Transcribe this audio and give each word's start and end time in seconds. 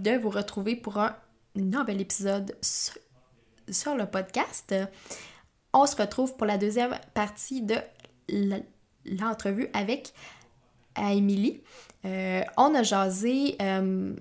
de 0.00 0.16
vous 0.16 0.30
retrouver 0.30 0.76
pour 0.76 0.98
un 0.98 1.14
nouvel 1.54 2.00
épisode 2.00 2.56
sur, 2.62 3.94
le 3.94 4.06
podcast. 4.06 4.74
On 5.72 5.86
se 5.86 5.96
retrouve 5.96 6.36
pour 6.36 6.46
la 6.46 6.58
deuxième 6.58 6.98
partie 7.14 7.62
de 7.62 7.76
l'entrevue 9.04 9.68
avec 9.72 10.12
Émilie. 10.96 11.60
Euh, 12.04 12.42
on 12.56 12.74
a 12.74 12.82
jasé 12.82 13.56
euh, 13.60 14.14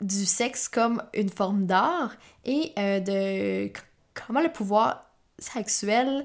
du 0.00 0.26
sexe 0.26 0.68
comme 0.68 1.02
une 1.14 1.28
forme 1.28 1.66
d'art 1.66 2.16
et 2.44 2.72
euh, 2.78 3.00
de 3.00 3.72
comment 4.14 4.40
le 4.40 4.50
pouvoir 4.50 5.10
sexuel 5.38 6.24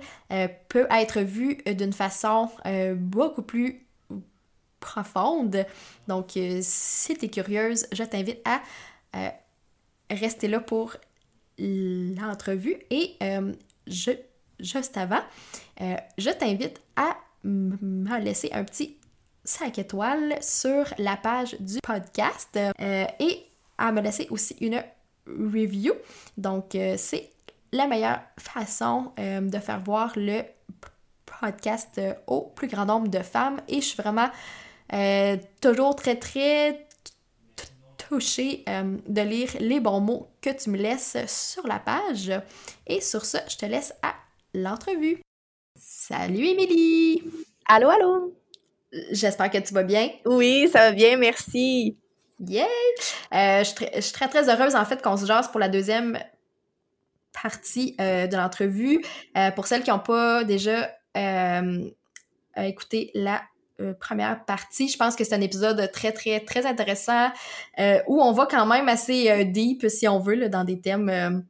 peut 0.70 0.86
être 0.92 1.22
vu 1.22 1.58
d'une 1.66 1.94
façon 1.94 2.52
beaucoup 2.96 3.42
plus 3.42 3.87
profonde. 4.80 5.66
Donc, 6.08 6.38
euh, 6.38 6.60
si 6.62 7.16
tu 7.16 7.26
es 7.26 7.30
curieuse, 7.30 7.88
je 7.92 8.04
t'invite 8.04 8.40
à 8.46 8.62
euh, 9.16 9.30
rester 10.10 10.48
là 10.48 10.60
pour 10.60 10.96
l'entrevue. 11.58 12.78
Et 12.90 13.16
euh, 13.24 13.54
je, 13.88 14.12
juste 14.60 14.98
avant, 14.98 15.22
je 15.80 16.30
t'invite 16.32 16.82
à 16.96 17.18
me 17.44 18.20
laisser 18.20 18.50
un 18.52 18.64
petit 18.64 18.98
5 19.44 19.80
étoiles 19.80 20.38
sur 20.42 20.86
la 20.98 21.16
page 21.16 21.56
du 21.60 21.80
podcast 21.82 22.60
et 23.20 23.46
à 23.78 23.92
me 23.92 24.02
laisser 24.02 24.28
aussi 24.30 24.56
une 24.60 24.84
review. 25.26 25.94
Donc, 26.38 26.72
c'est 26.98 27.32
la 27.72 27.88
meilleure 27.88 28.20
façon 28.38 29.14
de 29.18 29.58
faire 29.60 29.82
voir 29.82 30.12
le 30.16 30.42
podcast 31.40 32.02
au 32.28 32.42
plus 32.42 32.68
grand 32.68 32.86
nombre 32.86 33.08
de 33.08 33.20
femmes 33.20 33.62
et 33.68 33.76
je 33.76 33.86
suis 33.86 34.02
vraiment 34.02 34.30
euh, 34.94 35.38
toujours 35.62 35.96
très, 35.96 36.16
très 36.16 36.88
touchée 38.10 38.64
euh, 38.70 38.98
de 39.08 39.22
lire 39.22 39.50
les 39.60 39.80
bons 39.80 40.00
mots 40.00 40.28
que 40.42 40.50
tu 40.50 40.70
me 40.70 40.78
laisses 40.78 41.18
sur 41.28 41.68
la 41.68 41.80
page. 41.80 42.32
Et 42.86 43.02
sur 43.02 43.26
ce, 43.26 43.38
je 43.50 43.58
te 43.58 43.66
laisse 43.66 43.94
à 44.02 44.14
l'entrevue. 44.54 45.22
Salut 45.76 46.46
Émilie! 46.46 47.22
Allô, 47.68 47.90
allô! 47.90 48.34
J'espère 49.12 49.52
que 49.52 49.58
tu 49.58 49.74
vas 49.74 49.84
bien. 49.84 50.10
Oui, 50.26 50.70
ça 50.72 50.80
va 50.80 50.92
bien, 50.92 51.18
merci. 51.18 51.98
Yay! 52.40 52.66
Euh, 53.34 53.64
je, 53.64 54.02
suis 54.02 54.14
très, 54.14 54.30
très 54.30 54.50
heureuse 54.50 54.76
en 54.76 54.86
fait 54.86 55.02
qu'on 55.02 55.18
se 55.18 55.26
jase 55.26 55.52
pour 55.52 55.60
la 55.60 55.68
deuxième 55.68 56.18
partie 57.44 57.96
de 58.00 58.36
l'entrevue. 58.36 59.04
pour 59.56 59.68
celles 59.68 59.84
qui 59.84 59.92
n'ont 59.92 60.00
pas 60.00 60.44
déjà 60.44 60.90
écouté 62.56 63.12
la 63.14 63.42
euh, 63.80 63.94
première 63.94 64.44
partie. 64.46 64.88
Je 64.88 64.98
pense 64.98 65.16
que 65.16 65.24
c'est 65.24 65.36
un 65.36 65.42
épisode 65.42 65.92
très, 65.92 66.12
très, 66.12 66.40
très 66.40 66.66
intéressant 66.66 67.30
euh, 67.80 68.00
où 68.08 68.22
on 68.22 68.32
va 68.32 68.48
quand 68.50 68.66
même 68.66 68.90
assez 68.90 69.30
euh, 69.30 69.44
deep, 69.44 69.86
si 69.88 70.08
on 70.08 70.20
veut, 70.20 70.34
là, 70.34 70.50
dans 70.50 70.64
des 70.64 70.80
thèmes 70.80 71.44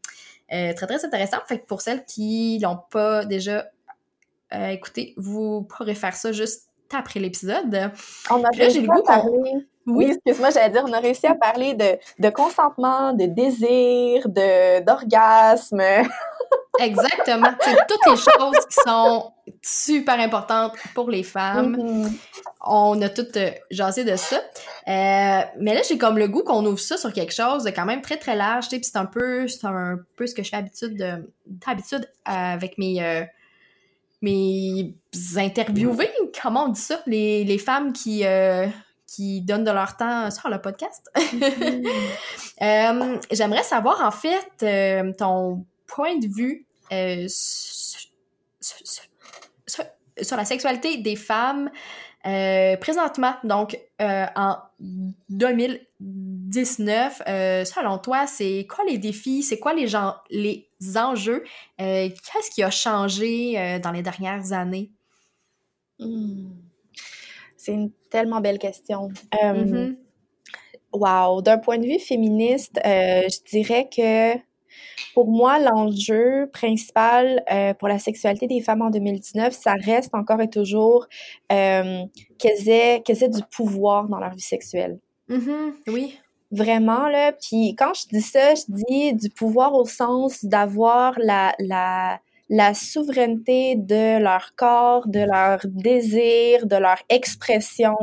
très, 0.49 0.73
très 0.73 1.05
intéressants. 1.05 1.37
Fait 1.47 1.59
que 1.59 1.65
pour 1.65 1.81
celles 1.81 2.03
qui 2.05 2.59
l'ont 2.61 2.79
pas 2.91 3.25
déjà 3.25 3.65
écouté, 4.51 5.13
vous 5.17 5.63
pourrez 5.63 5.95
faire 5.95 6.15
ça 6.15 6.31
juste 6.31 6.69
après 6.93 7.19
l'épisode. 7.19 7.91
On 8.29 8.43
a 8.43 8.49
réussi 8.55 8.85
à 8.89 9.01
parler... 9.01 9.67
Oui, 9.85 10.11
excuse-moi, 10.11 10.49
j'allais 10.49 10.71
dire, 10.71 10.83
on 10.85 10.91
a 10.91 10.99
réussi 10.99 11.27
à 11.27 11.35
parler 11.35 11.73
de, 11.73 11.97
de 12.19 12.29
consentement, 12.29 13.13
de 13.13 13.25
désir, 13.25 14.27
de 14.27 14.83
d'orgasme. 14.83 15.81
Exactement. 16.79 17.49
C'est 17.61 17.77
toutes 17.87 18.05
les 18.07 18.17
choses 18.17 18.65
qui 18.69 18.77
sont 18.85 19.31
super 19.61 20.19
importantes 20.19 20.73
pour 20.93 21.09
les 21.09 21.23
femmes. 21.23 21.77
Mm-hmm. 21.77 22.11
On 22.61 23.01
a 23.01 23.09
toutes 23.09 23.37
euh, 23.37 23.51
jasé 23.71 24.03
de 24.03 24.15
ça. 24.15 24.37
Euh, 24.37 25.41
mais 25.59 25.73
là, 25.73 25.81
j'ai 25.87 25.97
comme 25.97 26.17
le 26.17 26.27
goût 26.27 26.43
qu'on 26.43 26.65
ouvre 26.65 26.79
ça 26.79 26.97
sur 26.97 27.13
quelque 27.13 27.33
chose 27.33 27.63
de 27.63 27.69
quand 27.69 27.85
même 27.85 28.01
très, 28.01 28.17
très 28.17 28.35
large. 28.35 28.69
Puis 28.69 28.81
c'est 28.83 28.97
un 28.97 29.05
peu, 29.05 29.47
c'est 29.47 29.65
un 29.65 29.99
peu 30.15 30.27
ce 30.27 30.35
que 30.35 30.43
je 30.43 30.49
fais 30.49 30.57
habitude 30.57 30.97
de, 30.97 31.31
d'habitude 31.45 32.09
avec 32.25 32.77
mes, 32.77 33.03
euh, 33.03 33.23
mes 34.21 34.93
interviewés. 35.37 36.11
Comment 36.41 36.65
on 36.65 36.69
dit 36.69 36.81
ça? 36.81 37.01
Les, 37.05 37.43
les 37.43 37.57
femmes 37.57 37.93
qui, 37.93 38.23
qui 39.07 39.41
donnent 39.41 39.63
de 39.63 39.71
leur 39.71 39.97
temps 39.97 40.29
sur 40.31 40.49
le 40.49 40.59
podcast. 40.59 41.09
Mm-hmm. 41.15 43.21
j'aimerais 43.31 43.63
savoir, 43.63 44.03
en 44.03 44.11
fait, 44.11 45.15
ton 45.17 45.65
point 45.87 46.17
de 46.17 46.27
vue 46.27 46.66
euh, 46.91 47.25
sur, 50.19 50.35
la 50.35 50.45
sexualité 50.45 50.97
des 50.97 51.15
femmes 51.15 51.69
euh, 52.25 52.75
présentement, 52.77 53.35
donc 53.43 53.79
euh, 54.01 54.25
en 54.35 54.57
2019, 55.29 57.21
selon 57.65 57.99
toi, 57.99 58.25
c'est 58.25 58.65
quoi 58.67 58.83
les 58.85 58.97
défis, 58.97 59.43
c'est 59.43 59.59
quoi 59.59 59.73
les, 59.73 59.87
gens, 59.87 60.15
les 60.31 60.67
enjeux, 60.95 61.43
qu'est-ce 61.77 62.49
qui 62.53 62.63
a 62.63 62.71
changé 62.71 63.79
dans 63.79 63.91
les 63.91 64.01
dernières 64.01 64.53
années? 64.53 64.91
Hmm. 65.99 66.49
C'est 67.55 67.73
une 67.73 67.91
tellement 68.09 68.41
belle 68.41 68.59
question. 68.59 69.09
Mm-hmm. 69.33 69.97
Wow, 70.93 71.41
d'un 71.41 71.57
point 71.59 71.77
de 71.77 71.85
vue 71.85 71.99
féministe, 71.99 72.79
je 72.83 73.49
dirais 73.49 73.87
que 73.95 74.46
pour 75.13 75.27
moi, 75.27 75.59
l'enjeu 75.59 76.49
principal 76.53 77.43
euh, 77.51 77.73
pour 77.73 77.87
la 77.87 77.99
sexualité 77.99 78.47
des 78.47 78.61
femmes 78.61 78.81
en 78.81 78.89
2019, 78.89 79.53
ça 79.53 79.73
reste 79.73 80.13
encore 80.13 80.41
et 80.41 80.49
toujours 80.49 81.07
euh, 81.51 82.03
qu'elles 82.37 82.69
aient, 82.69 83.03
aient, 83.07 83.29
du 83.29 83.41
pouvoir 83.51 84.07
dans 84.09 84.19
leur 84.19 84.33
vie 84.33 84.41
sexuelle. 84.41 84.99
Mm-hmm, 85.29 85.73
oui. 85.87 86.19
Vraiment, 86.51 87.09
là. 87.09 87.33
Puis 87.33 87.75
quand 87.75 87.93
je 87.93 88.07
dis 88.09 88.21
ça, 88.21 88.55
je 88.55 88.61
dis 88.67 89.13
du 89.13 89.29
pouvoir 89.29 89.73
au 89.73 89.85
sens 89.85 90.45
d'avoir 90.45 91.15
la, 91.17 91.53
la, 91.59 92.19
la 92.49 92.73
souveraineté 92.73 93.75
de 93.75 94.19
leur 94.19 94.53
corps, 94.55 95.07
de 95.07 95.19
leur 95.19 95.59
désir, 95.65 96.67
de 96.67 96.75
leur 96.75 96.97
expression, 97.09 97.97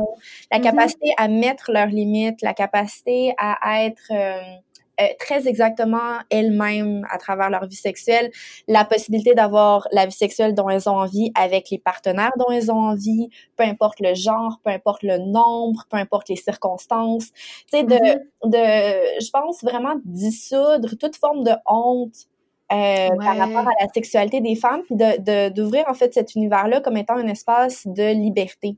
la 0.51 0.59
mm-hmm. 0.59 0.63
capacité 0.63 1.09
à 1.17 1.27
mettre 1.27 1.71
leurs 1.71 1.87
limites, 1.87 2.41
la 2.41 2.53
capacité 2.53 3.33
à 3.37 3.85
être... 3.85 4.11
Euh, 4.11 4.41
euh, 5.01 5.07
très 5.19 5.47
exactement 5.47 6.19
elles-mêmes 6.29 7.05
à 7.11 7.17
travers 7.17 7.49
leur 7.49 7.65
vie 7.65 7.75
sexuelle, 7.75 8.31
la 8.67 8.85
possibilité 8.85 9.33
d'avoir 9.33 9.87
la 9.91 10.05
vie 10.05 10.11
sexuelle 10.11 10.53
dont 10.53 10.69
elles 10.69 10.89
ont 10.89 10.97
envie 10.97 11.31
avec 11.35 11.69
les 11.69 11.79
partenaires 11.79 12.31
dont 12.37 12.51
elles 12.51 12.71
ont 12.71 12.79
envie, 12.79 13.29
peu 13.55 13.63
importe 13.63 13.99
le 13.99 14.13
genre, 14.13 14.59
peu 14.63 14.71
importe 14.71 15.03
le 15.03 15.17
nombre, 15.17 15.85
peu 15.89 15.97
importe 15.97 16.29
les 16.29 16.35
circonstances. 16.35 17.31
Tu 17.31 17.77
sais, 17.77 17.83
de, 17.83 17.95
mm-hmm. 17.95 18.49
de, 18.49 19.25
je 19.25 19.29
pense 19.31 19.63
vraiment 19.63 19.95
dissoudre 20.05 20.95
toute 20.97 21.15
forme 21.15 21.43
de 21.43 21.51
honte 21.65 22.15
euh, 22.71 23.09
par 23.19 23.37
rapport 23.37 23.67
à 23.67 23.83
la 23.83 23.87
sexualité 23.93 24.41
des 24.41 24.55
femmes, 24.55 24.81
puis 24.85 24.95
de 24.95 25.49
d'ouvrir 25.49 25.85
en 25.87 25.93
fait 25.93 26.13
cet 26.13 26.35
univers-là 26.35 26.81
comme 26.81 26.97
étant 26.97 27.15
un 27.15 27.27
espace 27.27 27.85
de 27.85 28.13
liberté 28.13 28.77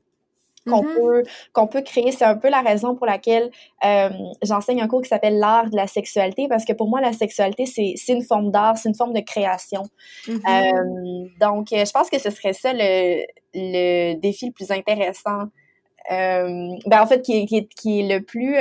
qu'on 0.68 0.82
mm-hmm. 0.82 0.94
peut 0.94 1.22
qu'on 1.52 1.66
peut 1.66 1.82
créer. 1.82 2.12
C'est 2.12 2.24
un 2.24 2.36
peu 2.36 2.48
la 2.48 2.60
raison 2.60 2.94
pour 2.94 3.06
laquelle 3.06 3.50
euh, 3.84 4.10
j'enseigne 4.42 4.80
un 4.80 4.88
cours 4.88 5.02
qui 5.02 5.08
s'appelle 5.08 5.38
l'art 5.38 5.70
de 5.70 5.76
la 5.76 5.86
sexualité 5.86 6.48
parce 6.48 6.64
que 6.64 6.72
pour 6.72 6.88
moi 6.88 7.00
la 7.00 7.12
sexualité 7.12 7.66
c'est 7.66 7.94
c'est 7.96 8.12
une 8.12 8.22
forme 8.22 8.50
d'art, 8.50 8.78
c'est 8.78 8.88
une 8.88 8.94
forme 8.94 9.12
de 9.12 9.20
création. 9.20 9.82
Mm-hmm. 10.26 10.40
Euh, 10.48 11.28
donc 11.40 11.68
je 11.70 11.90
pense 11.90 12.10
que 12.10 12.18
ce 12.18 12.30
serait 12.30 12.52
ça 12.52 12.72
le 12.72 13.24
le 13.54 14.14
défi 14.14 14.46
le 14.46 14.52
plus 14.52 14.70
intéressant. 14.70 15.48
Euh, 16.10 16.68
ben 16.86 17.02
en 17.02 17.06
fait 17.06 17.20
qui 17.20 17.36
est, 17.38 17.46
qui 17.46 17.56
est, 17.58 17.68
qui 17.74 18.00
est 18.00 18.18
le 18.18 18.24
plus 18.24 18.56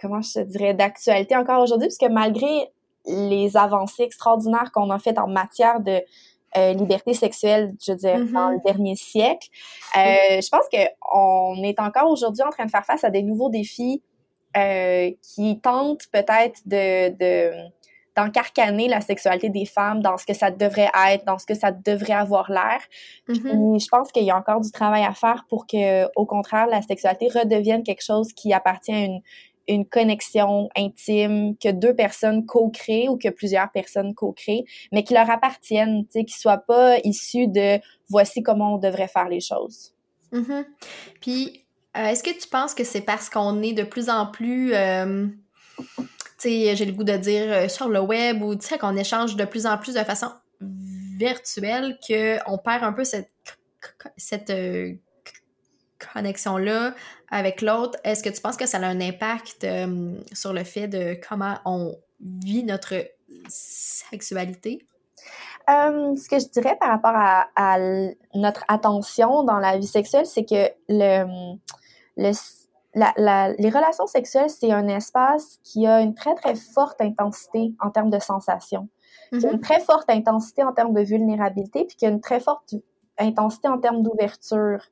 comment 0.00 0.22
je 0.22 0.40
dirais 0.40 0.72
d'actualité 0.72 1.36
encore 1.36 1.62
aujourd'hui 1.62 1.88
parce 1.88 1.98
que 1.98 2.12
malgré 2.12 2.70
les 3.06 3.56
avancées 3.56 4.04
extraordinaires 4.04 4.70
qu'on 4.72 4.90
a 4.90 4.98
faites 4.98 5.18
en 5.18 5.26
matière 5.26 5.80
de 5.80 6.00
euh, 6.56 6.72
liberté 6.74 7.14
sexuelle, 7.14 7.74
je 7.84 7.92
veux 7.92 7.98
dire, 7.98 8.18
dans 8.32 8.50
le 8.50 8.56
mm-hmm. 8.56 8.64
dernier 8.64 8.96
siècle. 8.96 9.48
Euh, 9.96 10.40
je 10.40 10.48
pense 10.48 10.66
qu'on 10.70 11.62
est 11.62 11.80
encore 11.80 12.10
aujourd'hui 12.10 12.42
en 12.42 12.50
train 12.50 12.66
de 12.66 12.70
faire 12.70 12.84
face 12.84 13.04
à 13.04 13.10
des 13.10 13.22
nouveaux 13.22 13.48
défis 13.48 14.02
euh, 14.56 15.10
qui 15.22 15.60
tentent 15.60 16.06
peut-être 16.12 16.60
de, 16.66 17.10
de 17.10 17.52
d'encarcaner 18.14 18.88
la 18.88 19.00
sexualité 19.00 19.48
des 19.48 19.64
femmes 19.64 20.02
dans 20.02 20.18
ce 20.18 20.26
que 20.26 20.34
ça 20.34 20.50
devrait 20.50 20.90
être, 21.08 21.24
dans 21.24 21.38
ce 21.38 21.46
que 21.46 21.54
ça 21.54 21.72
devrait 21.72 22.12
avoir 22.12 22.50
l'air. 22.52 22.80
Mm-hmm. 23.28 23.82
Je 23.82 23.88
pense 23.88 24.12
qu'il 24.12 24.24
y 24.24 24.30
a 24.30 24.36
encore 24.36 24.60
du 24.60 24.70
travail 24.70 25.02
à 25.02 25.14
faire 25.14 25.46
pour 25.48 25.66
que, 25.66 26.04
au 26.14 26.26
contraire, 26.26 26.66
la 26.66 26.82
sexualité 26.82 27.28
redevienne 27.28 27.82
quelque 27.82 28.04
chose 28.04 28.34
qui 28.34 28.52
appartient 28.52 28.92
à 28.92 28.98
une, 28.98 29.22
une 29.72 29.86
connexion 29.86 30.68
intime 30.76 31.56
que 31.56 31.70
deux 31.70 31.94
personnes 31.94 32.46
co-créent 32.46 33.08
ou 33.08 33.16
que 33.16 33.28
plusieurs 33.28 33.70
personnes 33.70 34.14
co-créent, 34.14 34.64
mais 34.92 35.04
qui 35.04 35.14
leur 35.14 35.30
appartiennent, 35.30 36.04
tu 36.04 36.20
sais, 36.20 36.24
qui 36.24 36.38
soient 36.38 36.58
pas 36.58 36.98
issus 37.04 37.48
de 37.48 37.80
voici 38.08 38.42
comment 38.42 38.74
on 38.74 38.78
devrait 38.78 39.08
faire 39.08 39.28
les 39.28 39.40
choses. 39.40 39.94
Mm-hmm. 40.32 40.64
Puis, 41.20 41.64
euh, 41.96 42.06
est-ce 42.06 42.22
que 42.22 42.30
tu 42.30 42.48
penses 42.48 42.74
que 42.74 42.84
c'est 42.84 43.02
parce 43.02 43.28
qu'on 43.28 43.62
est 43.62 43.74
de 43.74 43.82
plus 43.82 44.08
en 44.08 44.26
plus, 44.26 44.74
euh, 44.74 45.26
j'ai 46.42 46.84
le 46.84 46.92
goût 46.92 47.04
de 47.04 47.16
dire 47.16 47.52
euh, 47.52 47.68
sur 47.68 47.88
le 47.88 48.00
web 48.00 48.42
ou 48.42 48.56
qu'on 48.80 48.96
échange 48.96 49.36
de 49.36 49.44
plus 49.44 49.66
en 49.66 49.78
plus 49.78 49.94
de 49.94 50.00
façon 50.00 50.28
virtuelle 50.60 51.98
qu'on 52.06 52.58
perd 52.58 52.84
un 52.84 52.92
peu 52.92 53.04
cette 53.04 53.30
cette 54.16 54.52
connexion-là 56.12 56.94
avec 57.30 57.62
l'autre, 57.62 57.98
est-ce 58.04 58.22
que 58.22 58.28
tu 58.28 58.40
penses 58.40 58.56
que 58.56 58.66
ça 58.66 58.78
a 58.78 58.86
un 58.86 59.00
impact 59.00 59.64
euh, 59.64 60.14
sur 60.32 60.52
le 60.52 60.64
fait 60.64 60.88
de 60.88 61.16
comment 61.26 61.56
on 61.64 61.96
vit 62.20 62.64
notre 62.64 62.94
sexualité? 63.48 64.86
Euh, 65.70 66.16
ce 66.16 66.28
que 66.28 66.38
je 66.38 66.48
dirais 66.48 66.76
par 66.80 66.90
rapport 66.90 67.14
à, 67.14 67.78
notre 68.34 68.64
attention 68.68 69.44
dans 69.44 69.58
la 69.58 69.78
vie 69.78 69.86
sexuelle, 69.86 70.26
c'est 70.26 70.44
que 70.44 70.70
le, 70.88 71.56
les 72.16 73.70
relations 73.70 74.06
sexuelles, 74.06 74.50
c'est 74.50 74.72
un 74.72 74.88
espace 74.88 75.58
qui 75.62 75.86
a 75.86 76.00
une 76.00 76.14
très, 76.14 76.34
très 76.34 76.54
forte 76.54 77.00
intensité 77.00 77.72
en 77.80 77.90
termes 77.90 78.10
de 78.10 78.18
sensations, 78.18 78.88
qui 79.30 79.46
a 79.46 79.50
une 79.50 79.58
mm-hmm. 79.58 79.60
très 79.60 79.80
forte 79.80 80.10
intensité 80.10 80.64
en 80.64 80.72
termes 80.72 80.92
de 80.92 81.02
vulnérabilité, 81.02 81.84
puis 81.84 81.96
qui 81.96 82.06
a 82.06 82.08
une 82.08 82.20
très 82.20 82.40
forte 82.40 82.74
intensité 83.18 83.68
en 83.68 83.78
termes 83.78 84.02
d'ouverture 84.02 84.84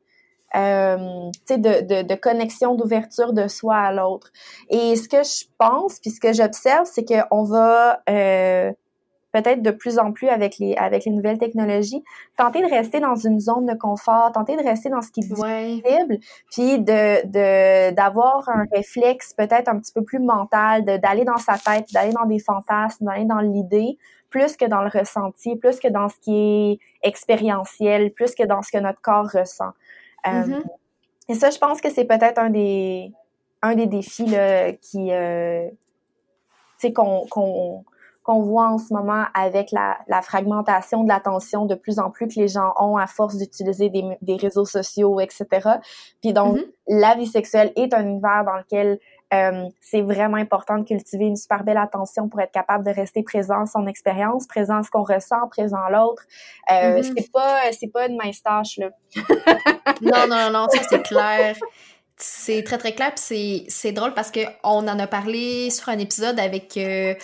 euh, 0.56 1.30
de, 1.48 1.56
de, 1.56 2.02
de, 2.02 2.14
connexion, 2.14 2.74
d'ouverture 2.74 3.32
de 3.32 3.46
soi 3.48 3.76
à 3.76 3.92
l'autre. 3.92 4.32
Et 4.68 4.96
ce 4.96 5.08
que 5.08 5.22
je 5.22 5.46
pense, 5.58 6.00
puis 6.00 6.10
ce 6.10 6.20
que 6.20 6.32
j'observe, 6.32 6.86
c'est 6.86 7.04
qu'on 7.04 7.44
va 7.44 8.00
euh, 8.08 8.72
peut-être 9.32 9.62
de 9.62 9.70
plus 9.70 9.98
en 9.98 10.12
plus 10.12 10.28
avec 10.28 10.58
les 10.58 10.74
avec 10.76 11.04
les 11.04 11.12
nouvelles 11.12 11.38
technologies, 11.38 12.02
tenter 12.36 12.62
de 12.62 12.68
rester 12.68 13.00
dans 13.00 13.14
une 13.14 13.38
zone 13.38 13.66
de 13.66 13.74
confort, 13.74 14.32
tenter 14.32 14.56
de 14.56 14.62
rester 14.62 14.88
dans 14.88 15.02
ce 15.02 15.10
qui 15.10 15.20
est 15.20 15.28
possible, 15.28 16.18
puis 16.50 16.78
de 16.80 17.26
de 17.26 17.94
d'avoir 17.94 18.48
un 18.48 18.64
réflexe 18.72 19.34
peut-être 19.34 19.68
un 19.68 19.78
petit 19.78 19.92
peu 19.92 20.02
plus 20.02 20.18
mental, 20.18 20.84
d'aller 20.84 21.24
dans 21.24 21.38
sa 21.38 21.56
tête, 21.58 21.86
d'aller 21.92 22.12
dans 22.12 22.26
des 22.26 22.38
fantasmes, 22.38 23.04
d'aller 23.04 23.24
dans 23.24 23.40
l'idée, 23.40 23.98
plus 24.30 24.56
que 24.56 24.64
dans 24.64 24.82
le 24.82 24.88
ressenti, 24.88 25.56
plus 25.56 25.78
que 25.80 25.88
dans 25.88 26.08
ce 26.08 26.16
qui 26.20 26.34
est 26.34 26.78
expérientiel, 27.02 28.12
plus 28.12 28.34
que 28.34 28.44
dans 28.44 28.62
ce 28.62 28.72
que 28.72 28.78
notre 28.78 29.00
corps 29.00 29.28
ressent. 29.32 29.72
Euh, 30.26 30.30
mm-hmm. 30.30 30.62
Et 31.28 31.34
ça, 31.34 31.50
je 31.50 31.58
pense 31.58 31.80
que 31.80 31.90
c'est 31.90 32.04
peut-être 32.04 32.38
un 32.38 32.50
des, 32.50 33.12
un 33.62 33.74
des 33.74 33.86
défis 33.86 34.26
là, 34.26 34.72
qui, 34.72 35.12
euh, 35.12 35.68
qu'on 36.94 37.26
qu'on 37.26 37.84
qu'on 38.22 38.42
voit 38.42 38.68
en 38.68 38.76
ce 38.76 38.92
moment 38.92 39.24
avec 39.32 39.70
la, 39.72 39.96
la 40.06 40.20
fragmentation 40.20 41.04
de 41.04 41.08
l'attention 41.08 41.64
de 41.64 41.74
plus 41.74 41.98
en 41.98 42.10
plus 42.10 42.28
que 42.28 42.38
les 42.38 42.48
gens 42.48 42.74
ont 42.78 42.98
à 42.98 43.06
force 43.06 43.36
d'utiliser 43.36 43.88
des, 43.88 44.04
des, 44.20 44.36
réseaux 44.36 44.66
sociaux, 44.66 45.20
etc. 45.20 45.46
Puis 46.20 46.34
donc, 46.34 46.58
mm-hmm. 46.58 46.72
la 46.88 47.14
vie 47.14 47.26
sexuelle 47.26 47.72
est 47.76 47.94
un 47.94 48.06
univers 48.06 48.44
dans 48.44 48.56
lequel 48.56 48.98
euh, 49.32 49.68
c'est 49.80 50.02
vraiment 50.02 50.38
important 50.38 50.78
de 50.78 50.84
cultiver 50.84 51.26
une 51.26 51.36
super 51.36 51.62
belle 51.62 51.76
attention 51.76 52.28
pour 52.28 52.40
être 52.40 52.50
capable 52.50 52.84
de 52.84 52.90
rester 52.90 53.22
présent 53.22 53.62
à 53.62 53.66
son 53.66 53.86
expérience, 53.86 54.46
présent 54.46 54.78
à 54.78 54.82
ce 54.82 54.90
qu'on 54.90 55.04
ressent, 55.04 55.48
présent 55.48 55.78
à 55.78 55.90
l'autre. 55.90 56.24
Euh, 56.70 56.98
mm-hmm. 56.98 57.12
C'est 57.16 57.32
pas 57.32 57.60
c'est 57.72 57.92
pas 57.92 58.08
une 58.08 58.16
mince 58.16 58.42
tâche 58.42 58.78
là. 58.78 58.90
non 60.02 60.26
non 60.28 60.50
non, 60.50 60.66
ça 60.68 60.82
c'est 60.88 61.02
clair. 61.02 61.56
C'est 62.16 62.64
très 62.64 62.76
très 62.76 62.92
clair 62.92 63.12
c'est 63.14 63.92
drôle 63.92 64.14
parce 64.14 64.30
que 64.30 64.40
on 64.64 64.86
en 64.88 64.98
a 64.98 65.06
parlé 65.06 65.70
sur 65.70 65.88
un 65.88 65.98
épisode 65.98 66.38
avec 66.40 66.76
euh, 66.76 67.14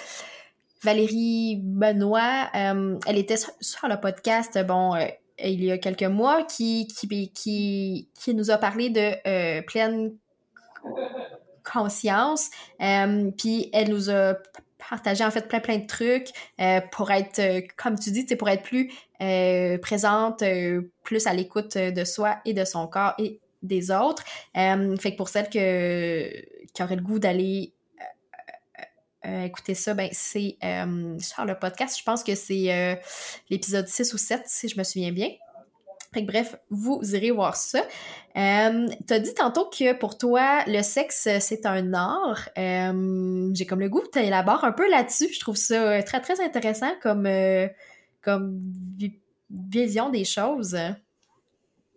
Valérie 0.85 1.61
Benoît. 1.61 2.49
Euh, 2.55 2.99
elle 3.07 3.19
était 3.19 3.37
sur, 3.37 3.89
le 3.89 4.01
podcast 4.01 4.65
bon 4.65 4.95
il 5.39 5.65
y 5.65 5.73
a 5.73 5.79
quelques 5.79 6.05
mois 6.05 6.45
qui 6.45 6.87
qui 6.87 7.33
qui, 7.33 8.09
qui 8.19 8.35
nous 8.35 8.53
a 8.53 8.59
parlé 8.59 8.91
de 8.91 9.61
pleine 9.67 10.13
conscience. 11.71 12.51
Euh, 12.81 13.31
puis 13.37 13.71
elle 13.73 13.91
nous 13.91 14.11
a 14.11 14.35
partagé 14.89 15.25
en 15.25 15.31
fait 15.31 15.49
plein 15.49 15.61
plein 15.61 15.79
de 15.79 15.87
trucs 15.87 16.29
euh, 16.61 16.81
pour 16.93 17.11
être, 17.11 17.39
euh, 17.41 17.61
comme 17.77 17.99
tu 17.99 18.11
dis, 18.11 18.25
pour 18.37 18.49
être 18.49 18.63
plus 18.63 18.91
présente, 19.81 20.45
plus 21.03 21.27
à 21.27 21.33
l'écoute 21.33 21.79
de 21.79 22.05
soi 22.05 22.37
et 22.45 22.53
de 22.53 22.67
son 22.67 22.87
corps 22.87 23.15
et 23.19 23.41
des 23.63 23.91
autres. 23.91 24.23
fait 24.55 25.13
que 25.13 25.17
pour 25.17 25.31
celles 25.31 25.49
que, 25.49 26.31
qui 26.75 26.83
auraient 26.83 26.97
le 26.97 27.03
goût 27.03 27.19
d'aller 27.19 27.73
écouter 29.25 29.75
ça, 29.75 29.95
ben 29.95 30.11
c'est 30.13 30.59
sur 31.19 31.47
le 31.47 31.59
podcast. 31.59 31.99
Je 31.99 32.05
pense 32.05 32.23
que 32.23 32.35
c'est 32.35 33.01
l'épisode 33.49 33.89
6 33.89 34.13
ou 34.13 34.19
7, 34.19 34.43
si 34.45 34.69
je 34.69 34.77
me 34.77 34.85
souviens 34.85 35.13
bien 35.13 35.31
bref, 36.15 36.57
vous 36.71 37.01
irez 37.15 37.31
voir 37.31 37.57
ça. 37.57 37.81
Euh, 38.37 38.87
tu 39.07 39.15
as 39.15 39.19
dit 39.19 39.35
tantôt 39.35 39.67
que 39.67 39.93
pour 39.95 40.19
toi, 40.19 40.65
le 40.67 40.83
sexe, 40.83 41.29
c'est 41.41 41.67
un 41.67 41.95
art. 41.95 42.49
Euh, 42.59 43.51
j'ai 43.55 43.67
comme 43.67 43.81
le 43.81 43.89
goût, 43.89 44.03
tu 44.13 44.19
élabores 44.19 44.65
un 44.65 44.73
peu 44.73 44.89
là-dessus. 44.89 45.33
Je 45.33 45.41
trouve 45.41 45.57
ça 45.57 45.75
euh, 45.75 46.03
très, 46.03 46.21
très 46.21 46.41
intéressant 46.41 46.91
comme, 47.03 47.29
comme 48.23 48.61
vision 49.51 50.11
des 50.11 50.25
choses. 50.25 50.77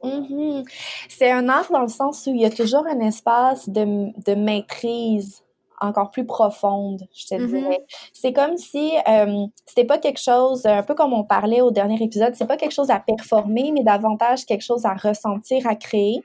Mm-hmm. 0.04 0.66
C'est 1.10 1.32
un 1.32 1.50
art 1.50 1.72
dans 1.72 1.82
le 1.82 1.90
sens 1.90 2.26
où 2.28 2.34
il 2.34 2.42
y 2.42 2.46
a 2.46 2.50
toujours 2.50 2.86
un 2.88 3.00
espace 3.02 3.68
de, 3.68 3.84
de 4.24 4.36
maîtrise 4.36 5.44
encore 5.82 6.12
plus 6.12 6.26
profonde, 6.26 7.02
je 7.14 7.28
te 7.28 7.36
mm-hmm. 7.36 7.48
dirais. 7.48 7.86
C'est 8.14 8.34
comme 8.34 8.58
si 8.58 8.92
euh, 9.08 9.46
c'était 9.66 9.86
pas 9.86 9.98
quelque 9.98 10.20
chose, 10.20 10.66
un 10.66 10.84
peu 10.84 10.96
comme 10.96 11.14
on 11.14 11.24
parlait 11.24 11.62
au 11.62 11.72
dernier 11.72 12.02
épisode, 12.02 12.36
c'est 12.36 12.48
pas 12.48 12.58
quelque 12.58 12.74
chose 12.74 12.90
à 12.90 13.00
performer, 13.00 13.72
mais 13.72 13.84
davantage 13.84 14.46
quelque 14.46 14.64
chose 14.64 14.86
à 14.86 14.94
ressentir, 14.94 15.68
à 15.68 15.76
créer. 15.76 16.24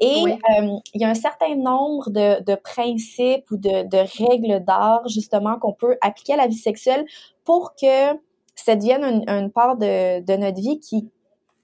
Et 0.00 0.24
euh, 0.24 0.76
il 0.94 1.00
y 1.00 1.04
a 1.04 1.08
un 1.08 1.14
certain 1.14 1.54
nombre 1.54 2.10
de, 2.10 2.42
de 2.42 2.54
principes 2.54 3.50
ou 3.50 3.56
de, 3.56 3.88
de 3.88 4.28
règles 4.28 4.64
d'art, 4.64 5.06
justement, 5.08 5.58
qu'on 5.58 5.72
peut 5.72 5.96
appliquer 6.00 6.34
à 6.34 6.36
la 6.36 6.46
vie 6.46 6.54
sexuelle 6.54 7.04
pour 7.44 7.74
que 7.74 8.12
ça 8.54 8.76
devienne 8.76 9.04
une, 9.04 9.24
une 9.28 9.50
part 9.50 9.76
de, 9.76 10.20
de 10.20 10.36
notre 10.36 10.60
vie 10.60 10.78
qui 10.80 11.08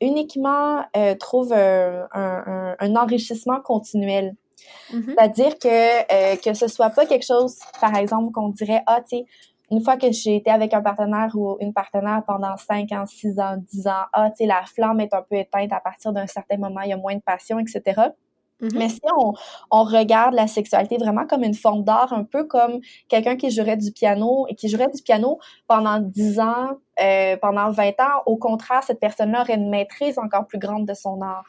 uniquement 0.01 0.83
euh, 0.97 1.15
trouve 1.17 1.53
un, 1.53 2.07
un, 2.13 2.77
un 2.79 2.97
enrichissement 2.97 3.61
continuel. 3.61 4.35
Mm-hmm. 4.93 5.05
C'est-à-dire 5.07 5.59
que 5.59 6.33
euh, 6.33 6.37
que 6.37 6.55
ce 6.55 6.69
soit 6.69 6.91
pas 6.91 7.07
quelque 7.07 7.27
chose, 7.27 7.59
par 7.81 7.95
exemple, 7.97 8.33
qu'on 8.33 8.49
dirait, 8.49 8.83
ah, 8.87 9.01
tu 9.01 9.19
sais, 9.19 9.25
une 9.71 9.83
fois 9.83 9.97
que 9.97 10.11
j'ai 10.11 10.37
été 10.37 10.51
avec 10.51 10.73
un 10.73 10.81
partenaire 10.81 11.31
ou 11.35 11.59
une 11.61 11.75
partenaire 11.75 12.23
pendant 12.27 12.57
5 12.57 12.91
ans, 12.93 13.05
6 13.07 13.39
ans, 13.39 13.57
10 13.59 13.87
ans, 13.87 14.05
ah, 14.13 14.31
tu 14.31 14.39
sais, 14.39 14.47
la 14.47 14.63
flamme 14.65 15.01
est 15.01 15.13
un 15.13 15.23
peu 15.23 15.37
éteinte 15.37 15.73
à 15.73 15.81
partir 15.81 16.13
d'un 16.13 16.27
certain 16.27 16.57
moment, 16.57 16.81
il 16.81 16.91
y 16.91 16.93
a 16.93 16.97
moins 16.97 17.15
de 17.15 17.21
passion, 17.21 17.59
etc. 17.59 18.11
Mm-hmm. 18.61 18.79
Mais 18.79 18.89
si 18.89 19.01
on, 19.17 19.35
on, 19.71 19.85
regarde 19.85 20.35
la 20.35 20.47
sexualité 20.47 20.97
vraiment 20.97 21.27
comme 21.27 21.45
une 21.45 21.55
forme 21.55 21.85
d'art, 21.85 22.13
un 22.13 22.25
peu 22.25 22.45
comme 22.45 22.81
quelqu'un 23.09 23.37
qui 23.37 23.51
jouerait 23.51 23.77
du 23.77 23.93
piano 23.93 24.47
et 24.49 24.55
qui 24.55 24.69
jouerait 24.69 24.89
du 24.89 25.03
piano 25.03 25.39
pendant 25.67 26.01
10 26.01 26.41
ans, 26.41 26.79
euh, 27.01 27.37
pendant 27.37 27.71
20 27.71 27.89
ans, 28.01 28.23
au 28.27 28.37
contraire, 28.37 28.83
cette 28.83 29.01
personne-là 29.01 29.43
aurait 29.43 29.55
une 29.55 29.71
maîtrise 29.71 30.19
encore 30.19 30.47
plus 30.47 30.59
grande 30.59 30.87
de 30.87 30.95
son 30.95 31.21
art. 31.23 31.45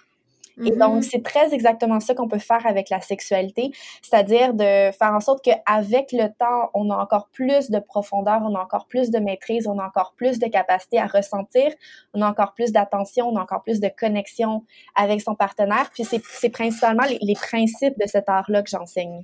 Et 0.66 0.72
donc, 0.72 1.00
mm-hmm. 1.00 1.10
c'est 1.10 1.24
très 1.24 1.54
exactement 1.54 2.00
ça 2.00 2.14
qu'on 2.14 2.28
peut 2.28 2.40
faire 2.40 2.66
avec 2.66 2.90
la 2.90 3.02
sexualité, 3.02 3.72
c'est-à-dire 4.02 4.54
de 4.54 4.92
faire 4.92 5.14
en 5.14 5.20
sorte 5.20 5.44
qu'avec 5.44 6.12
le 6.12 6.28
temps, 6.28 6.70
on 6.74 6.90
a 6.90 6.98
encore 6.98 7.30
plus 7.32 7.70
de 7.70 7.80
profondeur, 7.80 8.42
on 8.44 8.56
a 8.56 8.60
encore 8.60 8.88
plus 8.88 9.10
de 9.12 9.20
maîtrise, 9.20 9.68
on 9.68 9.80
a 9.80 9.86
encore 9.86 10.14
plus 10.16 10.40
de 10.40 10.48
capacité 10.48 11.00
à 11.00 11.08
ressentir, 11.08 11.72
on 12.14 12.22
a 12.22 12.30
encore 12.30 12.54
plus 12.54 12.72
d'attention, 12.72 13.30
on 13.30 13.38
a 13.38 13.42
encore 13.42 13.64
plus 13.64 13.80
de 13.80 13.90
connexion 13.90 14.64
avec 14.96 15.22
son 15.22 15.36
partenaire. 15.36 15.90
Puis 15.94 16.04
c'est 16.04 16.50
principalement 16.50 17.04
les, 17.04 17.20
les 17.22 17.36
principes 17.36 17.98
de 18.00 18.08
cet 18.08 18.30
art-là 18.30 18.62
que 18.64 18.70
j'enseigne. 18.70 19.24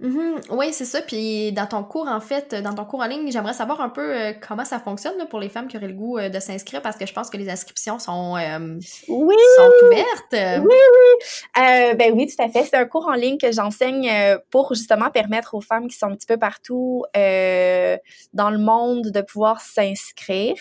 Mm-hmm. 0.00 0.56
Oui, 0.56 0.72
c'est 0.72 0.86
ça. 0.86 1.02
Puis 1.02 1.52
dans 1.52 1.66
ton 1.66 1.84
cours, 1.84 2.08
en 2.08 2.20
fait, 2.20 2.54
dans 2.54 2.74
ton 2.74 2.86
cours 2.86 3.00
en 3.00 3.06
ligne, 3.06 3.30
j'aimerais 3.30 3.52
savoir 3.52 3.82
un 3.82 3.90
peu 3.90 4.16
euh, 4.16 4.32
comment 4.46 4.64
ça 4.64 4.78
fonctionne 4.78 5.26
pour 5.28 5.40
les 5.40 5.50
femmes 5.50 5.68
qui 5.68 5.76
auraient 5.76 5.88
le 5.88 5.94
goût 5.94 6.16
euh, 6.16 6.30
de 6.30 6.40
s'inscrire 6.40 6.80
parce 6.80 6.96
que 6.96 7.04
je 7.04 7.12
pense 7.12 7.28
que 7.28 7.36
les 7.36 7.50
inscriptions 7.50 7.98
sont, 7.98 8.36
euh, 8.36 8.78
oui! 9.08 9.36
sont 9.56 9.86
ouvertes. 9.86 10.64
Oui, 10.64 10.74
oui. 10.74 11.96
ben 11.98 12.12
oui, 12.14 12.26
tout 12.26 12.42
à 12.42 12.48
fait. 12.48 12.64
C'est 12.64 12.76
un 12.76 12.86
cours 12.86 13.08
en 13.08 13.12
ligne 13.12 13.36
que 13.36 13.52
j'enseigne 13.52 14.10
pour 14.50 14.74
justement 14.74 15.10
permettre 15.10 15.54
aux 15.54 15.60
femmes 15.60 15.86
qui 15.86 15.96
sont 15.96 16.06
un 16.06 16.14
petit 16.14 16.26
peu 16.26 16.38
partout 16.38 17.04
dans 17.14 18.50
le 18.50 18.58
monde 18.58 19.10
de 19.10 19.20
pouvoir 19.20 19.60
s'inscrire. 19.60 20.54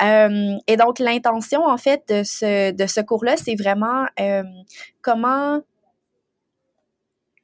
et 0.00 0.76
donc 0.76 0.98
l'intention 0.98 1.64
en 1.66 1.76
fait 1.76 2.02
de 2.08 2.22
ce 2.22 2.70
de 2.72 2.86
ce 2.86 3.00
cours-là, 3.00 3.36
c'est 3.36 3.54
vraiment 3.54 4.06
comment 5.02 5.60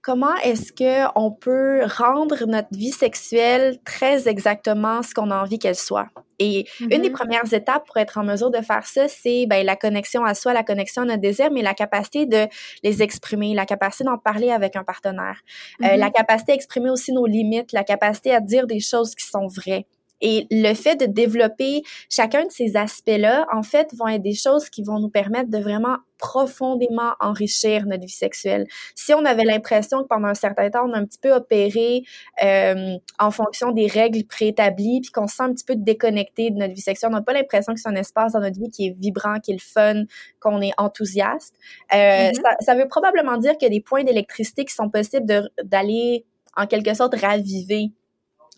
comment 0.05 0.35
est-ce 0.45 0.71
que 0.71 1.11
on 1.19 1.33
peut 1.33 1.83
rendre 1.87 2.45
notre 2.47 2.69
vie 2.73 2.93
sexuelle 2.93 3.79
très 3.85 4.29
exactement 4.29 5.03
ce 5.03 5.15
qu'on 5.15 5.31
a 5.31 5.43
envie 5.43 5.59
qu'elle 5.59 5.75
soit? 5.75 6.09
Et 6.39 6.67
une 6.81 6.89
des 6.89 6.99
mm-hmm. 7.09 7.13
premières 7.13 7.55
étapes 7.55 7.87
pour 7.87 7.97
être 7.97 8.19
en 8.19 8.25
mesure 8.25 8.51
de 8.51 8.61
faire 8.61 8.87
ça, 8.87 9.09
c'est 9.09 9.47
ben, 9.47 9.65
la 9.65 9.77
connexion 9.77 10.25
à 10.25 10.35
soi, 10.35 10.53
la 10.53 10.63
connexion 10.63 11.03
à 11.03 11.05
notre 11.07 11.21
désir, 11.21 11.51
mais 11.51 11.63
la 11.63 11.75
capacité 11.75 12.27
de 12.27 12.47
les 12.83 13.03
exprimer, 13.03 13.55
la 13.55 13.65
capacité 13.65 14.05
d'en 14.05 14.19
parler 14.19 14.51
avec 14.51 14.77
un 14.77 14.85
partenaire, 14.85 15.41
euh, 15.83 15.87
mm-hmm. 15.87 15.97
la 15.97 16.11
capacité 16.11 16.53
à 16.53 16.55
exprimer 16.57 16.91
aussi 16.91 17.13
nos 17.13 17.27
limites, 17.27 17.73
la 17.73 17.85
capacité 17.85 18.35
à 18.35 18.41
dire 18.41 18.67
des 18.67 18.81
choses 18.81 19.15
qui 19.15 19.25
sont 19.25 19.47
vraies. 19.47 19.87
Et 20.27 20.47
le 20.51 20.73
fait 20.73 20.97
de 20.97 21.05
développer 21.05 21.83
chacun 22.09 22.47
de 22.47 22.51
ces 22.51 22.77
aspects-là, 22.77 23.47
en 23.53 23.63
fait, 23.63 23.91
vont 23.95 24.09
être 24.09 24.23
des 24.23 24.35
choses 24.35 24.71
qui 24.71 24.83
vont 24.83 24.99
nous 24.99 25.11
permettre 25.11 25.51
de 25.51 25.59
vraiment 25.59 25.99
profondément 26.17 27.13
enrichir 27.21 27.85
notre 27.85 28.07
vie 28.07 28.09
sexuelle. 28.09 28.67
Si 28.95 29.13
on 29.13 29.27
avait 29.27 29.45
l'impression 29.45 30.03
que 30.03 30.07
pendant 30.09 30.29
un 30.29 30.35
certain 30.35 30.71
temps, 30.71 30.89
on 30.89 30.95
a 30.95 30.99
un 30.99 31.05
petit 31.05 31.19
peu 31.19 31.31
opéré 31.31 32.05
euh, 32.43 32.97
en 33.19 33.31
fonction 33.31 33.73
des 33.73 33.87
règles 33.87 34.25
préétablies, 34.25 35.03
puis 35.03 35.11
qu'on 35.11 35.27
se 35.27 35.37
sent 35.37 35.43
un 35.43 35.53
petit 35.53 35.65
peu 35.67 35.77
déconnecté 35.77 36.51
de 36.51 36.57
notre 36.57 36.73
vie 36.73 36.81
sexuelle, 36.81 37.11
on 37.13 37.17
n'a 37.17 37.23
pas 37.23 37.35
l'impression 37.35 37.75
que 37.75 37.81
c'est 37.81 37.91
un 37.91 37.95
espace 37.95 38.33
dans 38.33 38.41
notre 38.41 38.59
vie 38.59 38.71
qui 38.71 38.87
est 38.87 38.99
vibrant, 38.99 39.41
qui 39.41 39.51
est 39.51 39.55
le 39.57 39.61
fun, 39.61 40.05
qu'on 40.41 40.63
est 40.63 40.73
enthousiaste. 40.79 41.55
Euh, 41.93 41.97
mm-hmm. 41.97 42.35
ça, 42.41 42.57
ça, 42.61 42.75
veut 42.75 42.89
probablement 42.89 43.37
dire 43.37 43.59
qu'il 43.59 43.69
y 43.69 43.73
a 43.73 43.75
des 43.75 43.83
points 43.83 44.05
d'électricité 44.05 44.65
qui 44.65 44.73
sont 44.73 44.89
possibles 44.89 45.51
d'aller 45.63 46.25
en 46.57 46.67
quelque 46.67 46.95
sorte 46.95 47.15
raviver 47.15 47.91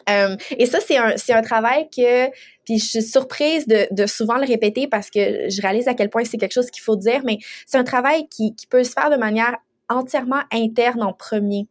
euh, 0.08 0.36
et 0.56 0.66
ça, 0.66 0.78
c'est 0.80 0.96
un, 0.96 1.16
c'est 1.16 1.32
un 1.32 1.42
travail 1.42 1.88
que, 1.90 2.26
puis 2.64 2.78
je 2.78 2.84
suis 2.84 3.02
surprise 3.02 3.66
de, 3.66 3.86
de 3.90 4.06
souvent 4.06 4.36
le 4.36 4.46
répéter 4.46 4.86
parce 4.86 5.10
que 5.10 5.48
je 5.48 5.62
réalise 5.62 5.88
à 5.88 5.94
quel 5.94 6.10
point 6.10 6.24
c'est 6.24 6.38
quelque 6.38 6.54
chose 6.54 6.70
qu'il 6.70 6.82
faut 6.82 6.96
dire, 6.96 7.22
mais 7.24 7.38
c'est 7.66 7.78
un 7.78 7.84
travail 7.84 8.28
qui, 8.28 8.54
qui 8.54 8.66
peut 8.66 8.84
se 8.84 8.92
faire 8.92 9.10
de 9.10 9.16
manière 9.16 9.56
entièrement 9.88 10.42
interne 10.52 11.02
en 11.02 11.12
premier. 11.12 11.66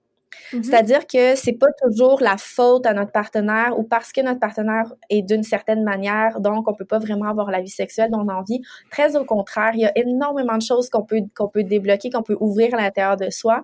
Mm-hmm. 0.52 0.64
C'est-à-dire 0.64 1.08
que 1.08 1.36
c'est 1.36 1.54
pas 1.54 1.72
toujours 1.82 2.20
la 2.22 2.38
faute 2.38 2.86
à 2.86 2.94
notre 2.94 3.12
partenaire 3.12 3.78
ou 3.80 3.84
parce 3.84 4.12
que 4.12 4.22
notre 4.22 4.40
partenaire 4.40 4.94
est 5.10 5.22
d'une 5.22 5.44
certaine 5.44 5.84
manière, 5.84 6.42
donc 6.42 6.68
on 6.68 6.74
peut 6.74 6.86
pas 6.86 7.00
vraiment 7.00 7.30
avoir 7.30 7.52
la 7.52 7.62
vie 7.62 7.70
sexuelle 7.70 8.12
dont 8.12 8.20
on 8.20 8.28
a 8.28 8.34
envie. 8.34 8.62
Très 8.92 9.16
au 9.16 9.26
contraire, 9.26 9.72
il 9.74 9.82
y 9.82 9.86
a 9.86 9.98
énormément 9.98 10.58
de 10.58 10.62
choses 10.62 10.90
qu'on 10.90 11.04
peut 11.04 11.22
qu'on 11.36 11.48
peut 11.48 11.64
débloquer, 11.64 12.10
qu'on 12.10 12.24
peut 12.24 12.38
ouvrir 12.40 12.74
à 12.76 12.78
l'intérieur 12.78 13.18
de 13.18 13.30
soi 13.30 13.64